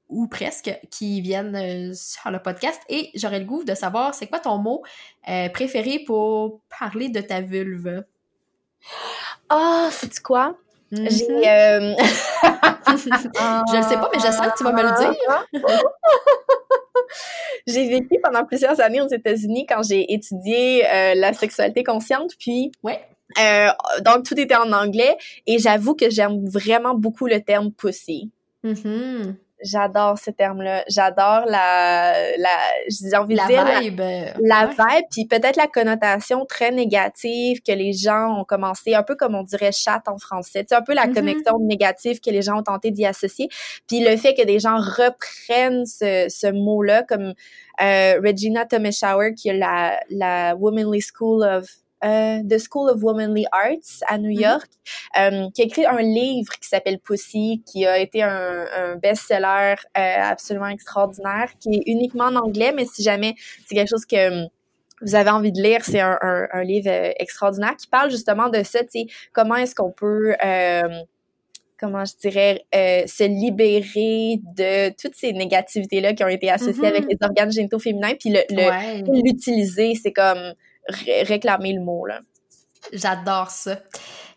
ou 0.08 0.28
presque 0.28 0.78
qui 0.90 1.20
viennent 1.20 1.56
euh, 1.56 1.92
sur 1.94 2.30
le 2.30 2.40
podcast 2.40 2.80
et 2.88 3.10
j'aurais 3.14 3.40
le 3.40 3.44
goût 3.44 3.64
de 3.64 3.74
savoir 3.74 4.14
c'est 4.14 4.26
quoi 4.26 4.38
ton 4.38 4.58
mot 4.58 4.82
euh, 5.28 5.48
préféré 5.48 6.00
pour 6.06 6.60
parler 6.78 7.08
de 7.08 7.20
ta 7.20 7.40
vulve? 7.40 8.04
Ah, 9.48 9.86
oh, 9.86 9.88
c'est 9.90 10.20
quoi? 10.22 10.56
Mm-hmm. 10.92 11.32
Euh, 11.46 11.94
je 12.96 13.76
le 13.76 13.82
sais 13.82 13.96
pas, 13.96 14.10
mais 14.12 14.20
je 14.20 14.32
sens 14.32 14.46
que 14.46 14.58
tu 14.58 14.64
vas 14.64 14.72
me 14.72 14.82
le 14.82 14.96
dire. 14.96 15.14
j'ai 17.66 17.88
vécu 17.88 18.18
pendant 18.22 18.44
plusieurs 18.44 18.80
années 18.80 19.00
aux 19.00 19.08
États-Unis 19.08 19.66
quand 19.66 19.82
j'ai 19.82 20.12
étudié 20.12 20.82
la 21.14 21.32
sexualité 21.32 21.84
consciente, 21.84 22.32
puis. 22.38 22.72
Ouais. 22.82 23.00
donc, 24.04 24.24
tout 24.24 24.38
était 24.38 24.56
en 24.56 24.72
anglais 24.72 25.16
et 25.46 25.58
j'avoue 25.58 25.94
que 25.94 26.10
j'aime 26.10 26.44
vraiment 26.46 26.94
beaucoup 26.94 27.26
le 27.26 27.40
terme 27.40 27.72
pussy. 27.72 28.30
Mm 28.62 29.32
J'adore 29.62 30.18
ce 30.18 30.30
terme-là. 30.30 30.84
J'adore 30.88 31.46
la, 31.46 32.14
la, 32.36 32.58
j'ai 32.88 33.16
envie 33.16 33.36
de 33.36 33.46
dire 33.46 33.64
vibe. 33.80 34.00
la, 34.40 34.66
vibe, 34.66 35.04
puis 35.10 35.26
peut-être 35.26 35.56
la 35.56 35.66
connotation 35.66 36.44
très 36.44 36.70
négative 36.70 37.60
que 37.66 37.72
les 37.72 37.94
gens 37.94 38.38
ont 38.38 38.44
commencé, 38.44 38.94
un 38.94 39.02
peu 39.02 39.14
comme 39.14 39.34
on 39.34 39.42
dirait 39.42 39.72
chat 39.72 40.02
en 40.06 40.18
français. 40.18 40.66
C'est 40.68 40.74
un 40.74 40.82
peu 40.82 40.94
la 40.94 41.06
mm-hmm. 41.06 41.14
connexion 41.14 41.58
négative 41.60 42.20
que 42.20 42.30
les 42.30 42.42
gens 42.42 42.58
ont 42.58 42.62
tenté 42.62 42.90
d'y 42.90 43.06
associer. 43.06 43.48
Puis 43.88 44.00
le 44.00 44.16
fait 44.16 44.34
que 44.34 44.44
des 44.44 44.60
gens 44.60 44.76
reprennent 44.76 45.86
ce, 45.86 46.26
ce 46.28 46.52
mot-là, 46.52 47.02
comme 47.02 47.32
euh, 47.80 48.20
Regina 48.22 48.66
Tomeshauer, 48.66 49.34
qui 49.34 49.48
est 49.48 49.58
la, 49.58 49.98
la 50.10 50.54
Womanly 50.54 51.00
School 51.00 51.42
of 51.42 51.66
euh, 52.04 52.42
The 52.48 52.58
School 52.58 52.90
of 52.90 53.02
Womanly 53.02 53.46
Arts 53.52 54.02
à 54.06 54.18
New 54.18 54.30
mm-hmm. 54.30 54.42
York, 54.42 54.70
euh, 55.18 55.48
qui 55.54 55.62
a 55.62 55.64
écrit 55.64 55.86
un 55.86 56.00
livre 56.02 56.52
qui 56.60 56.68
s'appelle 56.68 56.98
Pussy, 56.98 57.62
qui 57.66 57.86
a 57.86 57.98
été 57.98 58.22
un, 58.22 58.66
un 58.76 58.96
best-seller 58.96 59.76
euh, 59.96 60.16
absolument 60.20 60.68
extraordinaire, 60.68 61.50
qui 61.60 61.76
est 61.76 61.82
uniquement 61.86 62.24
en 62.24 62.36
anglais, 62.36 62.72
mais 62.74 62.86
si 62.86 63.02
jamais 63.02 63.34
c'est 63.66 63.74
quelque 63.74 63.90
chose 63.90 64.06
que 64.06 64.44
hum, 64.44 64.48
vous 65.02 65.14
avez 65.14 65.30
envie 65.30 65.52
de 65.52 65.60
lire, 65.60 65.84
c'est 65.84 66.00
un, 66.00 66.16
un, 66.22 66.48
un, 66.52 66.62
livre 66.62 66.88
extraordinaire 67.20 67.76
qui 67.76 67.86
parle 67.86 68.10
justement 68.10 68.48
de 68.48 68.62
ça, 68.62 68.80
comment 69.34 69.56
est-ce 69.56 69.74
qu'on 69.74 69.90
peut 69.92 70.34
comment 71.78 72.04
je 72.04 72.14
dirais, 72.16 72.64
euh, 72.74 73.02
se 73.06 73.24
libérer 73.24 74.40
de 74.56 74.90
toutes 75.00 75.14
ces 75.14 75.32
négativités-là 75.32 76.14
qui 76.14 76.24
ont 76.24 76.28
été 76.28 76.50
associées 76.50 76.86
avec 76.86 77.04
mm-hmm. 77.04 77.18
les 77.20 77.26
organes 77.26 77.52
génitaux 77.52 77.78
féminins, 77.78 78.14
puis 78.18 78.34
l'utiliser, 79.24 79.94
c'est 79.94 80.12
comme 80.12 80.54
réclamer 80.88 81.72
le 81.72 81.80
mot. 81.80 82.06
J'adore 82.92 83.50
ça. 83.50 83.78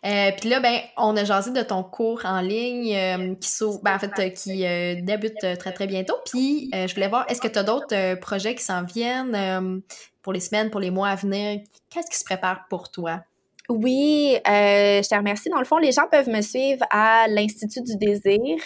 Euh, 0.06 0.32
puis 0.40 0.50
là, 0.50 0.60
ben, 0.60 0.80
on 0.98 1.16
a 1.18 1.24
jasé 1.26 1.52
de 1.52 1.62
ton 1.62 1.84
cours 1.84 2.22
en 2.24 2.40
ligne 2.40 2.96
euh, 2.96 3.36
qui, 3.36 3.50
ben, 3.84 3.98
en 4.02 4.30
qui 4.30 4.66
euh, 4.66 4.96
débute 5.02 5.40
très, 5.60 5.74
très 5.74 5.88
bientôt. 5.88 6.16
Puis, 6.26 6.70
je 6.74 6.94
voulais 6.94 7.10
voir, 7.10 7.26
est-ce 7.30 7.42
que 7.42 7.48
tu 7.48 7.60
as 7.60 7.64
d'autres 7.64 8.16
projets 8.20 8.56
qui 8.56 8.64
s'en 8.64 8.84
viennent 8.84 9.82
pour 10.22 10.34
les 10.34 10.40
semaines, 10.40 10.70
pour 10.70 10.80
les 10.80 10.92
mois 10.92 11.10
à 11.10 11.16
venir? 11.16 11.60
Qu'est-ce 11.90 12.10
qui 12.10 12.18
se 12.18 12.24
prépare 12.24 12.66
pour 12.70 12.92
toi? 12.92 13.22
Oui, 13.70 14.36
euh, 14.48 15.04
je 15.04 15.08
te 15.08 15.14
remercie. 15.14 15.48
Dans 15.50 15.60
le 15.60 15.66
fond, 15.66 15.78
les 15.78 15.92
gens 15.92 16.08
peuvent 16.12 16.28
me 16.28 16.42
suivre 16.42 16.84
à 16.90 17.28
l'Institut 17.28 17.84
du 17.84 17.98
désir. 17.98 18.58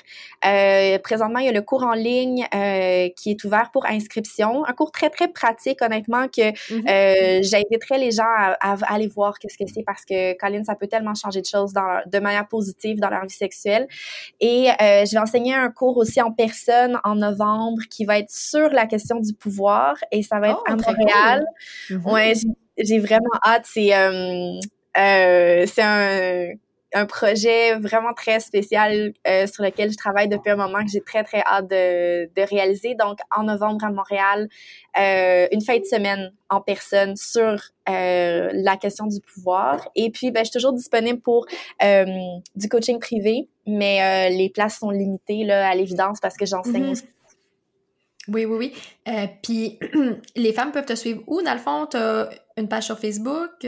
Euh, 0.46 0.98
présentement, 1.00 1.40
il 1.40 1.46
y 1.46 1.50
a 1.50 1.52
le 1.52 1.62
cours 1.62 1.84
en 1.84 1.94
ligne 1.94 2.48
euh, 2.56 3.10
qui 3.18 3.32
est 3.32 3.44
ouvert 3.44 3.70
pour 3.74 3.86
inscription. 3.86 4.66
Un 4.66 4.72
cours 4.72 4.94
très, 4.94 5.10
très 5.10 5.28
pratique, 5.28 5.82
honnêtement, 5.82 6.28
que 6.30 6.42
euh, 6.72 7.42
j'inviterais 7.44 7.98
les 7.98 8.12
gens 8.12 8.24
à, 8.24 8.56
à, 8.62 8.78
aller 8.94 9.08
voir 9.08 9.40
qu'est-ce 9.40 9.58
que 9.58 9.70
c'est 9.70 9.84
parce 9.84 10.06
que, 10.06 10.38
Colin, 10.38 10.64
ça 10.64 10.76
peut 10.76 10.88
tellement 10.88 11.16
changer 11.16 11.42
de 11.42 11.48
choses 11.48 11.74
dans, 11.74 12.02
de 12.06 12.20
manière 12.20 12.48
positive 12.48 13.02
dans 13.02 13.10
leur 13.10 13.24
vie 13.24 13.36
sexuelle. 13.36 13.90
Et 14.40 14.70
euh, 14.70 15.04
je 15.06 15.12
vais 15.12 15.20
enseigner 15.20 15.54
un 15.54 15.70
cours 15.70 15.98
aussi 15.98 16.22
en 16.22 16.32
personne 16.32 16.98
en 17.04 17.16
novembre 17.16 17.82
qui 17.90 18.06
va 18.06 18.20
être 18.20 18.32
sur 18.32 18.70
la 18.70 18.86
question 18.86 19.20
du 19.20 19.34
pouvoir 19.34 19.96
et 20.14 20.24
ça 20.24 20.40
va 20.40 20.52
être 20.52 20.64
oh, 20.66 20.72
à 20.72 20.76
Montréal. 20.78 21.46
Mm-hmm. 21.90 22.10
Ouais, 22.10 22.34
j'ai 22.78 23.00
vraiment 23.00 23.28
hâte. 23.46 23.66
C'est 23.66 23.92
euh, 24.98 25.66
c'est 25.68 25.82
un, 25.82 26.54
un 26.94 27.06
projet 27.06 27.76
vraiment 27.80 28.14
très 28.14 28.40
spécial 28.40 29.14
euh, 29.28 29.48
sur 29.48 29.64
lequel 29.64 29.92
je 29.92 29.98
travaille 29.98 30.28
depuis 30.28 30.52
un 30.52 30.56
moment 30.56 30.84
que 30.84 30.92
j'ai 30.92 31.02
très 31.02 31.24
très 31.24 31.42
hâte 31.42 31.70
de, 31.70 32.26
de 32.26 32.48
réaliser. 32.48 32.96
Donc 32.96 33.20
en 33.36 33.44
novembre 33.44 33.84
à 33.84 33.92
Montréal, 33.92 34.48
euh, 35.00 35.48
une 35.52 35.62
fin 35.62 35.78
de 35.80 35.86
semaine 35.86 36.32
en 36.50 36.62
personne 36.62 37.16
sur 37.16 37.60
la 37.88 38.78
question 38.78 39.08
du 39.08 39.20
pouvoir. 39.20 39.90
Et 39.96 40.12
puis 40.12 40.32
ben, 40.32 40.42
je 40.42 40.52
suis 40.52 40.60
toujours 40.60 40.74
disponible 40.74 41.20
pour 41.20 41.48
du 41.82 42.70
coaching 42.70 43.00
privé, 43.00 43.50
mais 43.66 44.30
les 44.30 44.50
places 44.50 44.80
sont 44.80 44.92
limitées 44.92 45.44
là 45.44 45.70
à 45.70 45.76
l'évidence 45.76 46.20
parce 46.20 46.38
que 46.38 46.46
j'enseigne 46.46 46.94
mm-hmm. 46.94 47.06
Oui, 48.30 48.46
oui, 48.46 48.74
oui. 49.06 49.24
puis 49.42 49.80
les 50.38 50.54
femmes 50.54 50.72
peuvent 50.72 50.86
te 50.86 50.96
suivre 50.96 51.22
où 51.28 51.42
dans 51.42 51.54
le 51.54 51.60
fond? 51.60 51.88
Tu 51.88 51.98
as 51.98 52.30
une 52.56 52.70
page 52.70 52.86
sur 52.86 52.98
Facebook? 52.98 53.66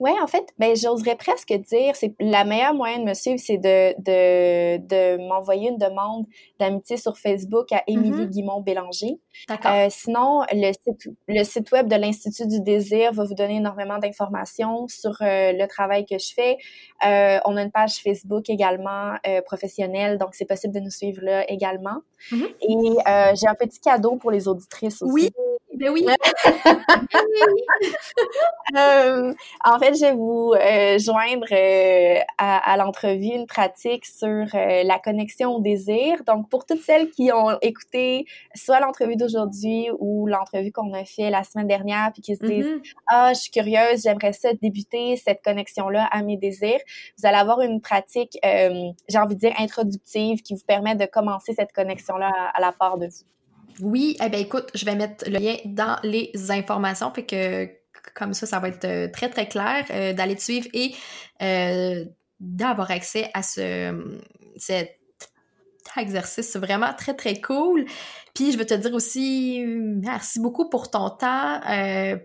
Oui, 0.00 0.10
en 0.22 0.26
fait, 0.26 0.46
ben, 0.58 0.76
j'oserais 0.76 1.16
presque 1.16 1.52
dire, 1.52 1.96
c'est 1.96 2.14
la 2.20 2.44
meilleure 2.44 2.74
moyen 2.74 2.98
de 2.98 3.04
me 3.04 3.14
suivre, 3.14 3.38
c'est 3.38 3.58
de, 3.58 3.94
de, 4.00 4.78
de 4.78 5.28
m'envoyer 5.28 5.70
une 5.70 5.78
demande 5.78 6.26
d'amitié 6.58 6.96
sur 6.96 7.16
Facebook 7.16 7.72
à 7.72 7.82
Émilie 7.86 8.24
mm-hmm. 8.24 8.30
Guimont-Bélanger. 8.30 9.18
D'accord. 9.48 9.72
Euh, 9.72 9.86
sinon, 9.90 10.42
le 10.52 10.72
site, 10.72 11.08
le 11.28 11.44
site 11.44 11.70
web 11.72 11.88
de 11.88 11.96
l'Institut 11.96 12.46
du 12.46 12.60
désir 12.60 13.12
va 13.12 13.24
vous 13.24 13.34
donner 13.34 13.56
énormément 13.56 13.98
d'informations 13.98 14.88
sur 14.88 15.12
euh, 15.20 15.52
le 15.52 15.66
travail 15.66 16.06
que 16.06 16.18
je 16.18 16.32
fais. 16.34 16.56
Euh, 17.06 17.38
on 17.44 17.56
a 17.56 17.62
une 17.62 17.70
page 17.70 17.96
Facebook 17.96 18.48
également 18.48 19.14
professionnelle, 19.46 20.18
donc 20.18 20.30
c'est 20.32 20.46
possible 20.46 20.74
de 20.74 20.80
nous 20.80 20.90
suivre 20.90 21.20
là 21.22 21.50
également. 21.50 22.00
Mm-hmm. 22.32 22.54
Et 22.60 23.36
j'ai 23.36 23.48
un 23.48 23.54
petit 23.54 23.80
cadeau 23.80 24.16
pour 24.16 24.30
les 24.30 24.48
auditrices 24.48 25.02
aussi. 25.02 25.12
Oui, 25.12 25.30
ben 25.76 25.90
oui. 25.90 26.06
euh, 28.76 29.34
en 29.64 29.78
fait, 29.78 29.94
je 29.94 30.00
vais 30.00 30.14
vous 30.14 30.54
euh, 30.54 30.98
joindre 30.98 31.46
euh, 31.52 32.18
à, 32.38 32.72
à 32.72 32.76
l'entrevue 32.78 33.34
une 33.34 33.46
pratique 33.46 34.06
sur 34.06 34.26
euh, 34.26 34.82
la 34.84 34.98
connexion 34.98 35.56
au 35.56 35.60
désir. 35.60 36.24
Donc, 36.26 36.48
pour 36.48 36.64
toutes 36.64 36.80
celles 36.80 37.10
qui 37.10 37.30
ont 37.32 37.58
écouté 37.60 38.24
soit 38.54 38.80
l'entrevue 38.80 39.16
d'aujourd'hui 39.16 39.90
ou 39.98 40.26
l'entrevue 40.26 40.72
qu'on 40.72 40.94
a 40.94 41.04
fait 41.04 41.28
la 41.30 41.44
semaine 41.44 41.68
dernière, 41.68 42.10
puis 42.12 42.22
qui 42.22 42.36
se 42.36 42.44
disent 42.44 42.66
mm-hmm. 42.66 42.94
ah, 43.08 43.32
je 43.34 43.40
suis 43.40 43.50
curieuse, 43.50 44.02
j'aimerais 44.02 44.32
ça 44.32 44.54
débuter 44.54 45.16
cette 45.16 45.42
connexion-là 45.42 46.08
à 46.10 46.22
mes 46.22 46.38
désirs, 46.38 46.80
vous 47.18 47.26
allez 47.26 47.36
avoir 47.36 47.60
une 47.60 47.80
pratique, 47.80 48.38
j'ai 48.42 49.18
envie 49.18 49.34
de 49.34 49.40
dire 49.40 49.52
introductive, 49.58 50.42
qui 50.42 50.54
vous 50.54 50.64
permet 50.66 50.94
de 50.94 51.06
commencer 51.06 51.52
cette 51.52 51.72
connexion-là 51.72 52.30
à 52.54 52.60
la 52.60 52.72
part 52.72 52.98
de 52.98 53.06
vous. 53.06 53.35
Oui, 53.80 54.16
eh 54.24 54.28
bien 54.28 54.40
écoute, 54.40 54.70
je 54.74 54.84
vais 54.84 54.94
mettre 54.94 55.28
le 55.28 55.38
lien 55.38 55.56
dans 55.64 55.98
les 56.02 56.32
informations, 56.50 57.12
fait 57.12 57.26
que 57.26 57.68
comme 58.14 58.34
ça, 58.34 58.46
ça 58.46 58.58
va 58.58 58.68
être 58.68 58.84
euh, 58.84 59.08
très 59.08 59.28
très 59.28 59.48
clair 59.48 59.84
euh, 59.90 60.12
d'aller 60.12 60.36
te 60.36 60.42
suivre 60.42 60.68
et 60.72 60.94
euh, 61.42 62.04
d'avoir 62.40 62.90
accès 62.90 63.30
à 63.34 63.42
ce 63.42 64.18
cet 64.56 64.98
exercice 65.96 66.56
vraiment 66.56 66.92
très 66.94 67.14
très 67.14 67.40
cool. 67.40 67.86
Puis 68.34 68.52
je 68.52 68.58
veux 68.58 68.66
te 68.66 68.74
dire 68.74 68.92
aussi 68.92 69.62
merci 69.64 70.40
beaucoup 70.40 70.68
pour 70.68 70.90
ton 70.90 71.08
temps, 71.08 71.60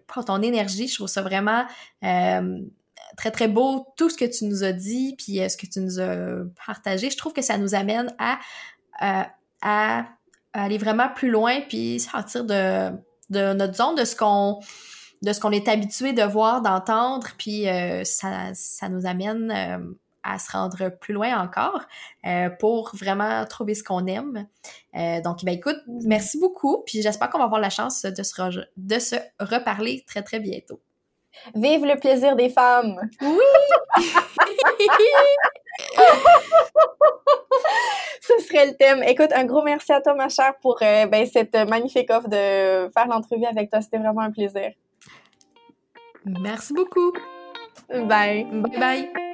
pour 0.07 0.25
ton 0.25 0.41
énergie. 0.41 0.87
Je 0.89 0.95
trouve 0.95 1.07
ça 1.07 1.21
vraiment 1.21 1.65
très 2.01 3.31
très 3.31 3.47
beau 3.47 3.85
tout 3.95 4.09
ce 4.09 4.17
que 4.17 4.25
tu 4.25 4.45
nous 4.45 4.63
as 4.63 4.73
dit 4.73 5.15
puis 5.17 5.37
ce 5.49 5.55
que 5.55 5.67
tu 5.67 5.79
nous 5.79 5.99
as 5.99 6.43
partagé. 6.65 7.09
Je 7.09 7.17
trouve 7.17 7.31
que 7.31 7.41
ça 7.41 7.57
nous 7.57 7.73
amène 7.75 8.13
à 8.19 8.39
à 9.61 10.05
aller 10.53 10.77
vraiment 10.77 11.09
plus 11.09 11.29
loin 11.29 11.61
puis 11.67 11.99
sortir 11.99 12.45
de, 12.45 12.89
de 13.29 13.53
notre 13.53 13.75
zone, 13.75 13.95
de 13.95 14.05
ce 14.05 14.15
qu'on 14.15 14.59
de 15.21 15.33
ce 15.33 15.39
qu'on 15.39 15.51
est 15.51 15.67
habitué 15.67 16.13
de 16.13 16.23
voir, 16.23 16.63
d'entendre, 16.63 17.27
puis 17.37 17.69
euh, 17.69 18.03
ça, 18.03 18.49
ça 18.55 18.89
nous 18.89 19.05
amène 19.05 19.51
euh, 19.51 19.93
à 20.23 20.39
se 20.39 20.51
rendre 20.51 20.89
plus 20.89 21.13
loin 21.13 21.39
encore 21.39 21.81
euh, 22.25 22.49
pour 22.49 22.91
vraiment 22.95 23.45
trouver 23.45 23.75
ce 23.75 23.83
qu'on 23.83 24.05
aime. 24.07 24.47
Euh, 24.95 25.21
donc, 25.21 25.43
ben 25.43 25.53
écoute, 25.53 25.77
merci 25.87 26.39
beaucoup. 26.39 26.83
Puis 26.85 27.01
j'espère 27.01 27.29
qu'on 27.29 27.39
va 27.39 27.45
avoir 27.45 27.61
la 27.61 27.69
chance 27.69 28.03
de 28.03 28.23
se, 28.23 28.61
de 28.77 28.99
se 28.99 29.15
reparler 29.39 30.03
très, 30.07 30.23
très 30.23 30.39
bientôt. 30.39 30.81
Vive 31.55 31.85
le 31.85 31.95
plaisir 31.99 32.35
des 32.35 32.49
femmes! 32.49 32.99
Oui! 33.21 33.37
Ce 38.21 38.39
serait 38.39 38.67
le 38.67 38.75
thème. 38.75 39.03
Écoute, 39.03 39.31
un 39.33 39.45
gros 39.45 39.63
merci 39.63 39.91
à 39.91 40.01
toi, 40.01 40.13
ma 40.13 40.29
chère, 40.29 40.53
pour 40.61 40.77
euh, 40.81 41.05
ben, 41.07 41.25
cette 41.25 41.55
magnifique 41.67 42.09
offre 42.11 42.29
de 42.29 42.89
faire 42.91 43.07
l'entrevue 43.07 43.45
avec 43.45 43.69
toi. 43.69 43.81
C'était 43.81 43.97
vraiment 43.97 44.21
un 44.21 44.31
plaisir. 44.31 44.71
Merci 46.25 46.73
beaucoup. 46.73 47.13
Bye. 47.89 48.45
Bye 48.45 48.79
bye. 48.79 49.30